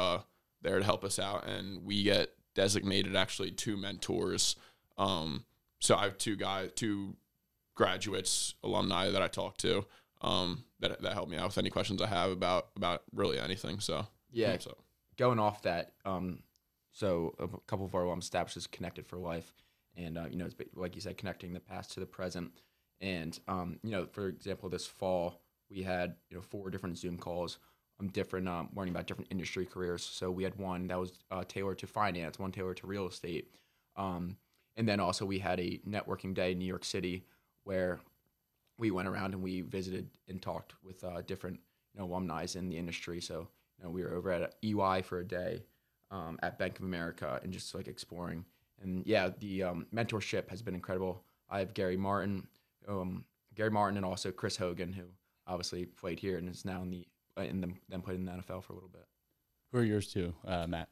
there 0.62 0.78
to 0.80 0.86
help 0.86 1.04
us 1.04 1.19
out, 1.19 1.48
and 1.48 1.84
we 1.84 2.04
get 2.04 2.32
designated 2.56 3.15
actually 3.15 3.52
two 3.52 3.78
mentors. 3.78 4.56
Um, 4.98 5.45
so 5.80 5.95
I 5.95 6.04
have 6.04 6.17
two 6.17 6.36
guys, 6.36 6.72
two 6.76 7.15
graduates, 7.76 8.56
alumni 8.63 9.10
that 9.10 9.22
I 9.22 9.28
talk 9.28 9.58
to 9.58 9.86
um, 10.22 10.63
that 10.80 11.02
that 11.02 11.13
help 11.13 11.30
me 11.30 11.38
out 11.38 11.48
with 11.48 11.58
any 11.58 11.69
questions 11.69 12.02
I 12.02 12.08
have 12.08 12.32
about 12.32 12.69
about 12.76 13.04
really 13.13 13.39
anything. 13.39 13.80
So 13.80 14.08
yeah, 14.32 14.58
so 14.60 14.78
going 15.17 15.39
off 15.39 15.62
that, 15.63 15.93
um, 16.06 16.39
so 16.91 17.36
a 17.39 17.48
couple 17.67 17.86
of 17.86 17.95
our 17.95 18.04
alum 18.04 18.19
establishes 18.19 18.67
connected 18.67 19.08
for 19.08 19.17
life, 19.17 19.54
and 19.95 20.17
uh, 20.17 20.26
you 20.30 20.38
know, 20.38 20.45
it's 20.45 20.56
like 20.76 20.95
you 20.95 21.02
said, 21.02 21.17
connecting 21.17 21.54
the 21.54 21.60
past 21.60 21.93
to 21.93 22.00
the 22.00 22.06
present. 22.06 22.52
And 23.02 23.39
um, 23.48 23.80
you 23.84 23.91
know, 23.91 24.08
for 24.12 24.28
example, 24.28 24.69
this 24.69 24.86
fall 24.86 25.41
we 25.69 25.84
had 25.84 26.15
you 26.30 26.38
know 26.38 26.41
four 26.41 26.69
different 26.69 26.98
Zoom 26.98 27.17
calls 27.17 27.60
um, 27.99 28.07
different 28.09 28.47
um, 28.47 28.69
learning 28.75 28.93
about 28.93 29.07
different 29.07 29.31
industry 29.31 29.65
careers. 29.65 30.03
So 30.03 30.31
we 30.31 30.43
had 30.43 30.55
one 30.57 30.88
that 30.88 30.99
was 30.99 31.12
uh, 31.31 31.43
tailored 31.47 31.79
to 31.79 31.88
finance, 31.88 32.39
one 32.39 32.51
tailored 32.51 32.77
to 32.77 32.88
real 32.88 33.07
estate, 33.07 33.53
um, 33.95 34.38
and 34.77 34.88
then 34.88 34.99
also 34.99 35.25
we 35.25 35.39
had 35.39 35.59
a 35.59 35.79
networking 35.88 36.33
day 36.33 36.53
in 36.53 36.59
New 36.59 36.65
York 36.65 36.85
City 36.85 37.25
where 37.63 37.99
we 38.77 38.91
went 38.91 39.07
around 39.07 39.33
and 39.33 39.43
we 39.43 39.62
visited 39.62 40.09
and 40.29 40.41
talked 40.41 40.73
with 40.83 41.03
uh, 41.03 41.21
different 41.21 41.59
you 41.93 41.99
know, 41.99 42.05
alumni 42.05 42.45
in 42.55 42.69
the 42.69 42.77
industry. 42.77 43.19
So 43.19 43.47
you 43.77 43.83
know 43.83 43.89
we 43.89 44.03
were 44.03 44.13
over 44.13 44.31
at 44.31 44.55
EY 44.63 45.01
for 45.03 45.19
a 45.19 45.25
day 45.25 45.63
um, 46.12 46.39
at 46.41 46.57
Bank 46.57 46.79
of 46.79 46.85
America 46.85 47.39
and 47.43 47.51
just 47.51 47.73
like 47.75 47.88
exploring. 47.88 48.45
And 48.81 49.05
yeah, 49.05 49.29
the 49.39 49.63
um, 49.63 49.88
mentorship 49.93 50.49
has 50.49 50.62
been 50.62 50.75
incredible. 50.75 51.23
I 51.49 51.59
have 51.59 51.73
Gary 51.73 51.97
Martin, 51.97 52.47
um, 52.88 53.25
Gary 53.55 53.71
Martin, 53.71 53.97
and 53.97 54.05
also 54.05 54.31
Chris 54.31 54.55
Hogan, 54.55 54.93
who 54.93 55.03
obviously 55.47 55.85
played 55.85 56.19
here 56.19 56.38
and 56.38 56.47
is 56.47 56.63
now 56.63 56.81
in 56.81 56.89
the 56.89 57.05
and 57.47 57.62
then, 57.62 57.78
then 57.88 58.02
played 58.02 58.19
in 58.19 58.25
the 58.25 58.32
NFL 58.32 58.63
for 58.63 58.73
a 58.73 58.75
little 58.75 58.89
bit. 58.89 59.06
Who 59.71 59.80
are 59.80 59.84
yours 59.84 60.12
too, 60.12 60.34
uh, 60.45 60.67
Matt? 60.67 60.89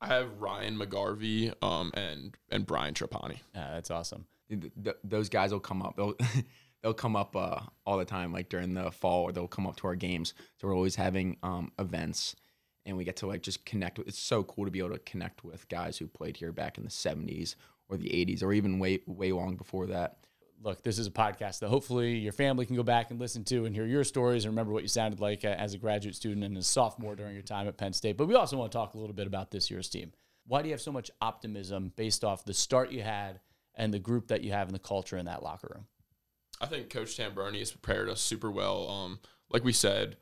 I 0.00 0.06
have 0.06 0.40
Ryan 0.40 0.78
McGarvey 0.78 1.52
um, 1.62 1.90
and 1.94 2.34
and 2.50 2.64
Brian 2.64 2.94
Trapani. 2.94 3.38
Yeah, 3.54 3.70
that's 3.72 3.90
awesome. 3.90 4.26
The, 4.48 4.70
the, 4.76 4.96
those 5.04 5.28
guys 5.28 5.52
will 5.52 5.60
come 5.60 5.82
up. 5.82 5.96
They'll 5.96 6.14
they'll 6.82 6.94
come 6.94 7.16
up 7.16 7.36
uh, 7.36 7.60
all 7.84 7.98
the 7.98 8.04
time, 8.04 8.32
like 8.32 8.48
during 8.48 8.74
the 8.74 8.90
fall, 8.90 9.24
or 9.24 9.32
they'll 9.32 9.46
come 9.48 9.66
up 9.66 9.76
to 9.76 9.86
our 9.88 9.96
games. 9.96 10.32
So 10.58 10.68
we're 10.68 10.76
always 10.76 10.96
having 10.96 11.36
um, 11.42 11.72
events, 11.78 12.34
and 12.86 12.96
we 12.96 13.04
get 13.04 13.16
to 13.16 13.26
like 13.26 13.42
just 13.42 13.66
connect. 13.66 13.98
With, 13.98 14.08
it's 14.08 14.18
so 14.18 14.42
cool 14.44 14.64
to 14.64 14.70
be 14.70 14.78
able 14.78 14.90
to 14.90 14.98
connect 15.00 15.44
with 15.44 15.68
guys 15.68 15.98
who 15.98 16.06
played 16.06 16.36
here 16.36 16.52
back 16.52 16.78
in 16.78 16.84
the 16.84 16.90
'70s 16.90 17.56
or 17.88 17.96
the 17.96 18.08
'80s, 18.08 18.42
or 18.42 18.52
even 18.52 18.78
way 18.78 19.00
way 19.06 19.32
long 19.32 19.56
before 19.56 19.86
that 19.88 20.20
look, 20.62 20.82
this 20.82 20.98
is 20.98 21.06
a 21.06 21.10
podcast 21.10 21.60
that 21.60 21.68
hopefully 21.68 22.16
your 22.18 22.32
family 22.32 22.66
can 22.66 22.76
go 22.76 22.82
back 22.82 23.10
and 23.10 23.18
listen 23.18 23.44
to 23.44 23.64
and 23.64 23.74
hear 23.74 23.86
your 23.86 24.04
stories 24.04 24.44
and 24.44 24.52
remember 24.52 24.72
what 24.72 24.82
you 24.82 24.88
sounded 24.88 25.20
like 25.20 25.44
as 25.44 25.74
a 25.74 25.78
graduate 25.78 26.14
student 26.14 26.44
and 26.44 26.56
a 26.56 26.62
sophomore 26.62 27.16
during 27.16 27.34
your 27.34 27.42
time 27.42 27.66
at 27.66 27.76
Penn 27.76 27.92
State. 27.92 28.16
But 28.16 28.26
we 28.26 28.34
also 28.34 28.56
want 28.56 28.70
to 28.70 28.78
talk 28.78 28.94
a 28.94 28.98
little 28.98 29.14
bit 29.14 29.26
about 29.26 29.50
this 29.50 29.70
year's 29.70 29.88
team. 29.88 30.12
Why 30.46 30.62
do 30.62 30.68
you 30.68 30.74
have 30.74 30.80
so 30.80 30.92
much 30.92 31.10
optimism 31.20 31.92
based 31.96 32.24
off 32.24 32.44
the 32.44 32.54
start 32.54 32.90
you 32.90 33.02
had 33.02 33.40
and 33.74 33.94
the 33.94 33.98
group 33.98 34.28
that 34.28 34.42
you 34.42 34.52
have 34.52 34.68
and 34.68 34.74
the 34.74 34.80
culture 34.80 35.16
in 35.16 35.26
that 35.26 35.42
locker 35.42 35.72
room? 35.74 35.86
I 36.60 36.66
think 36.66 36.90
Coach 36.90 37.16
Tambroni 37.16 37.60
has 37.60 37.70
prepared 37.70 38.08
us 38.10 38.20
super 38.20 38.50
well. 38.50 38.88
Um, 38.88 39.20
like 39.50 39.64
we 39.64 39.72
said, 39.72 40.16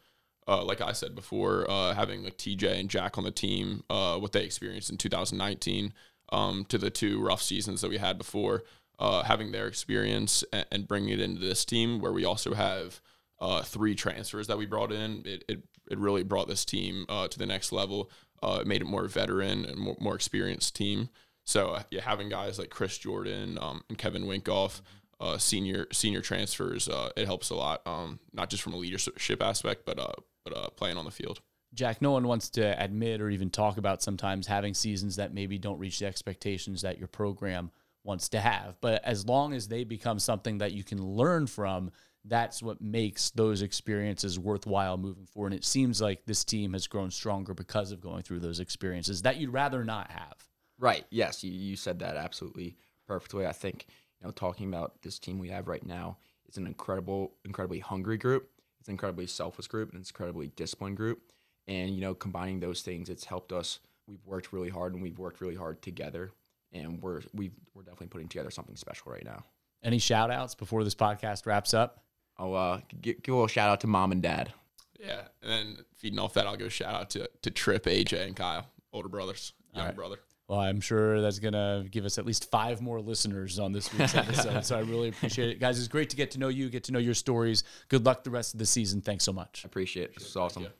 uh, 0.46 0.62
like 0.62 0.80
I 0.80 0.92
said 0.92 1.14
before, 1.14 1.68
uh, 1.68 1.94
having 1.94 2.22
like 2.22 2.38
TJ 2.38 2.78
and 2.78 2.88
Jack 2.88 3.18
on 3.18 3.24
the 3.24 3.30
team, 3.30 3.82
uh, 3.90 4.18
what 4.18 4.32
they 4.32 4.44
experienced 4.44 4.90
in 4.90 4.98
2019 4.98 5.92
um, 6.30 6.64
to 6.68 6.78
the 6.78 6.90
two 6.90 7.20
rough 7.20 7.42
seasons 7.42 7.80
that 7.80 7.90
we 7.90 7.98
had 7.98 8.18
before 8.18 8.62
uh, 8.98 9.22
having 9.22 9.52
their 9.52 9.66
experience 9.66 10.44
and, 10.52 10.66
and, 10.70 10.88
bringing 10.88 11.10
it 11.10 11.20
into 11.20 11.40
this 11.40 11.64
team 11.64 12.00
where 12.00 12.12
we 12.12 12.24
also 12.24 12.54
have 12.54 13.00
uh, 13.40 13.62
three 13.62 13.94
transfers 13.94 14.46
that 14.48 14.58
we 14.58 14.66
brought 14.66 14.92
in. 14.92 15.22
It, 15.24 15.44
it, 15.48 15.62
it 15.90 15.98
really 15.98 16.24
brought 16.24 16.48
this 16.48 16.64
team 16.64 17.06
uh, 17.08 17.28
to 17.28 17.38
the 17.38 17.46
next 17.46 17.72
level. 17.72 18.10
Uh, 18.42 18.58
it 18.60 18.66
made 18.66 18.82
it 18.82 18.86
more 18.86 19.06
veteran 19.06 19.64
and 19.64 19.78
more, 19.78 19.96
more 20.00 20.14
experienced 20.14 20.74
team. 20.74 21.08
So 21.44 21.70
uh, 21.70 21.82
yeah, 21.90 22.02
having 22.02 22.28
guys 22.28 22.58
like 22.58 22.70
Chris 22.70 22.98
Jordan 22.98 23.58
um, 23.60 23.84
and 23.88 23.96
Kevin 23.96 24.24
Winkoff, 24.24 24.80
uh, 25.20 25.38
senior 25.38 25.86
senior 25.92 26.20
transfers, 26.20 26.88
it 27.16 27.26
helps 27.26 27.50
a 27.50 27.54
lot. 27.54 27.84
Um, 27.86 28.20
not 28.32 28.50
just 28.50 28.62
from 28.62 28.74
a 28.74 28.76
leadership 28.76 29.42
aspect, 29.42 29.84
but 29.84 29.98
uh, 29.98 30.12
but 30.44 30.76
playing 30.76 30.96
on 30.96 31.04
the 31.04 31.10
field. 31.10 31.40
Jack, 31.74 32.00
no 32.00 32.12
one 32.12 32.26
wants 32.26 32.48
to 32.50 32.82
admit 32.82 33.20
or 33.20 33.28
even 33.28 33.50
talk 33.50 33.76
about 33.76 34.02
sometimes 34.02 34.46
having 34.46 34.74
seasons 34.74 35.16
that 35.16 35.34
maybe 35.34 35.58
don't 35.58 35.78
reach 35.78 35.98
the 35.98 36.06
expectations 36.06 36.82
that 36.82 36.98
your 36.98 37.08
program 37.08 37.70
wants 38.04 38.28
to 38.30 38.40
have. 38.40 38.76
But 38.80 39.04
as 39.04 39.26
long 39.26 39.52
as 39.52 39.68
they 39.68 39.84
become 39.84 40.18
something 40.18 40.58
that 40.58 40.72
you 40.72 40.84
can 40.84 41.02
learn 41.02 41.46
from, 41.46 41.90
that's 42.24 42.62
what 42.62 42.80
makes 42.80 43.30
those 43.30 43.62
experiences 43.62 44.38
worthwhile 44.38 44.96
moving 44.96 45.26
forward. 45.26 45.52
And 45.52 45.60
it 45.60 45.64
seems 45.64 46.00
like 46.00 46.24
this 46.24 46.44
team 46.44 46.72
has 46.72 46.86
grown 46.86 47.10
stronger 47.10 47.54
because 47.54 47.92
of 47.92 48.00
going 48.00 48.22
through 48.22 48.40
those 48.40 48.60
experiences 48.60 49.22
that 49.22 49.36
you'd 49.36 49.52
rather 49.52 49.84
not 49.84 50.10
have. 50.10 50.34
Right. 50.78 51.04
Yes, 51.10 51.42
you, 51.42 51.50
you 51.50 51.76
said 51.76 51.98
that 52.00 52.16
absolutely 52.16 52.76
perfectly. 53.06 53.46
I 53.46 53.52
think, 53.52 53.86
you 54.20 54.26
know, 54.26 54.32
talking 54.32 54.68
about 54.68 55.02
this 55.02 55.18
team 55.18 55.38
we 55.38 55.48
have 55.48 55.68
right 55.68 55.84
now, 55.84 56.18
it's 56.46 56.56
an 56.56 56.66
incredible, 56.66 57.34
incredibly 57.44 57.80
hungry 57.80 58.16
group. 58.16 58.48
It's 58.80 58.88
an 58.88 58.92
incredibly 58.92 59.26
selfless 59.26 59.66
group 59.66 59.90
and 59.90 60.00
it's 60.00 60.10
an 60.10 60.14
incredibly 60.14 60.48
disciplined 60.48 60.96
group. 60.96 61.32
And, 61.66 61.94
you 61.94 62.00
know, 62.00 62.14
combining 62.14 62.60
those 62.60 62.82
things, 62.82 63.08
it's 63.08 63.24
helped 63.24 63.52
us. 63.52 63.80
We've 64.06 64.24
worked 64.24 64.52
really 64.52 64.70
hard 64.70 64.94
and 64.94 65.02
we've 65.02 65.18
worked 65.18 65.40
really 65.40 65.56
hard 65.56 65.82
together. 65.82 66.30
And 66.72 67.02
we're 67.02 67.22
we 67.32 67.50
we're 67.74 67.82
definitely 67.82 68.08
putting 68.08 68.28
together 68.28 68.50
something 68.50 68.76
special 68.76 69.12
right 69.12 69.24
now. 69.24 69.44
Any 69.82 69.98
shout 69.98 70.30
outs 70.30 70.54
before 70.54 70.84
this 70.84 70.94
podcast 70.94 71.46
wraps 71.46 71.72
up? 71.72 72.02
I'll 72.36 72.54
uh, 72.54 72.80
give, 73.00 73.22
give 73.22 73.32
a 73.32 73.36
little 73.36 73.48
shout 73.48 73.70
out 73.70 73.80
to 73.80 73.86
mom 73.86 74.12
and 74.12 74.22
dad. 74.22 74.52
Yeah, 75.00 75.22
and 75.42 75.50
then 75.50 75.84
feeding 75.96 76.18
off 76.18 76.34
that, 76.34 76.46
I'll 76.46 76.56
give 76.56 76.66
a 76.66 76.70
shout 76.70 76.94
out 76.94 77.10
to 77.10 77.28
to 77.42 77.50
Trip, 77.50 77.84
AJ, 77.84 78.26
and 78.26 78.36
Kyle, 78.36 78.66
older 78.92 79.08
brothers, 79.08 79.52
young 79.74 79.86
right. 79.86 79.96
brother. 79.96 80.18
Well, 80.48 80.60
I'm 80.60 80.80
sure 80.80 81.20
that's 81.20 81.38
going 81.40 81.52
to 81.52 81.86
give 81.90 82.06
us 82.06 82.16
at 82.16 82.24
least 82.24 82.50
five 82.50 82.80
more 82.80 83.02
listeners 83.02 83.58
on 83.58 83.72
this 83.72 83.92
week's 83.92 84.14
episode. 84.14 84.64
so 84.64 84.78
I 84.78 84.80
really 84.80 85.10
appreciate 85.10 85.50
it. 85.50 85.60
Guys, 85.60 85.78
it's 85.78 85.88
great 85.88 86.08
to 86.08 86.16
get 86.16 86.30
to 86.30 86.38
know 86.38 86.48
you, 86.48 86.70
get 86.70 86.84
to 86.84 86.92
know 86.92 86.98
your 86.98 87.12
stories. 87.12 87.64
Good 87.88 88.06
luck 88.06 88.24
the 88.24 88.30
rest 88.30 88.54
of 88.54 88.58
the 88.58 88.64
season. 88.64 89.02
Thanks 89.02 89.24
so 89.24 89.32
much. 89.34 89.60
I 89.62 89.68
appreciate 89.68 90.04
it. 90.04 90.14
This 90.18 90.28
is 90.28 90.36
awesome. 90.36 90.62
you. 90.62 90.70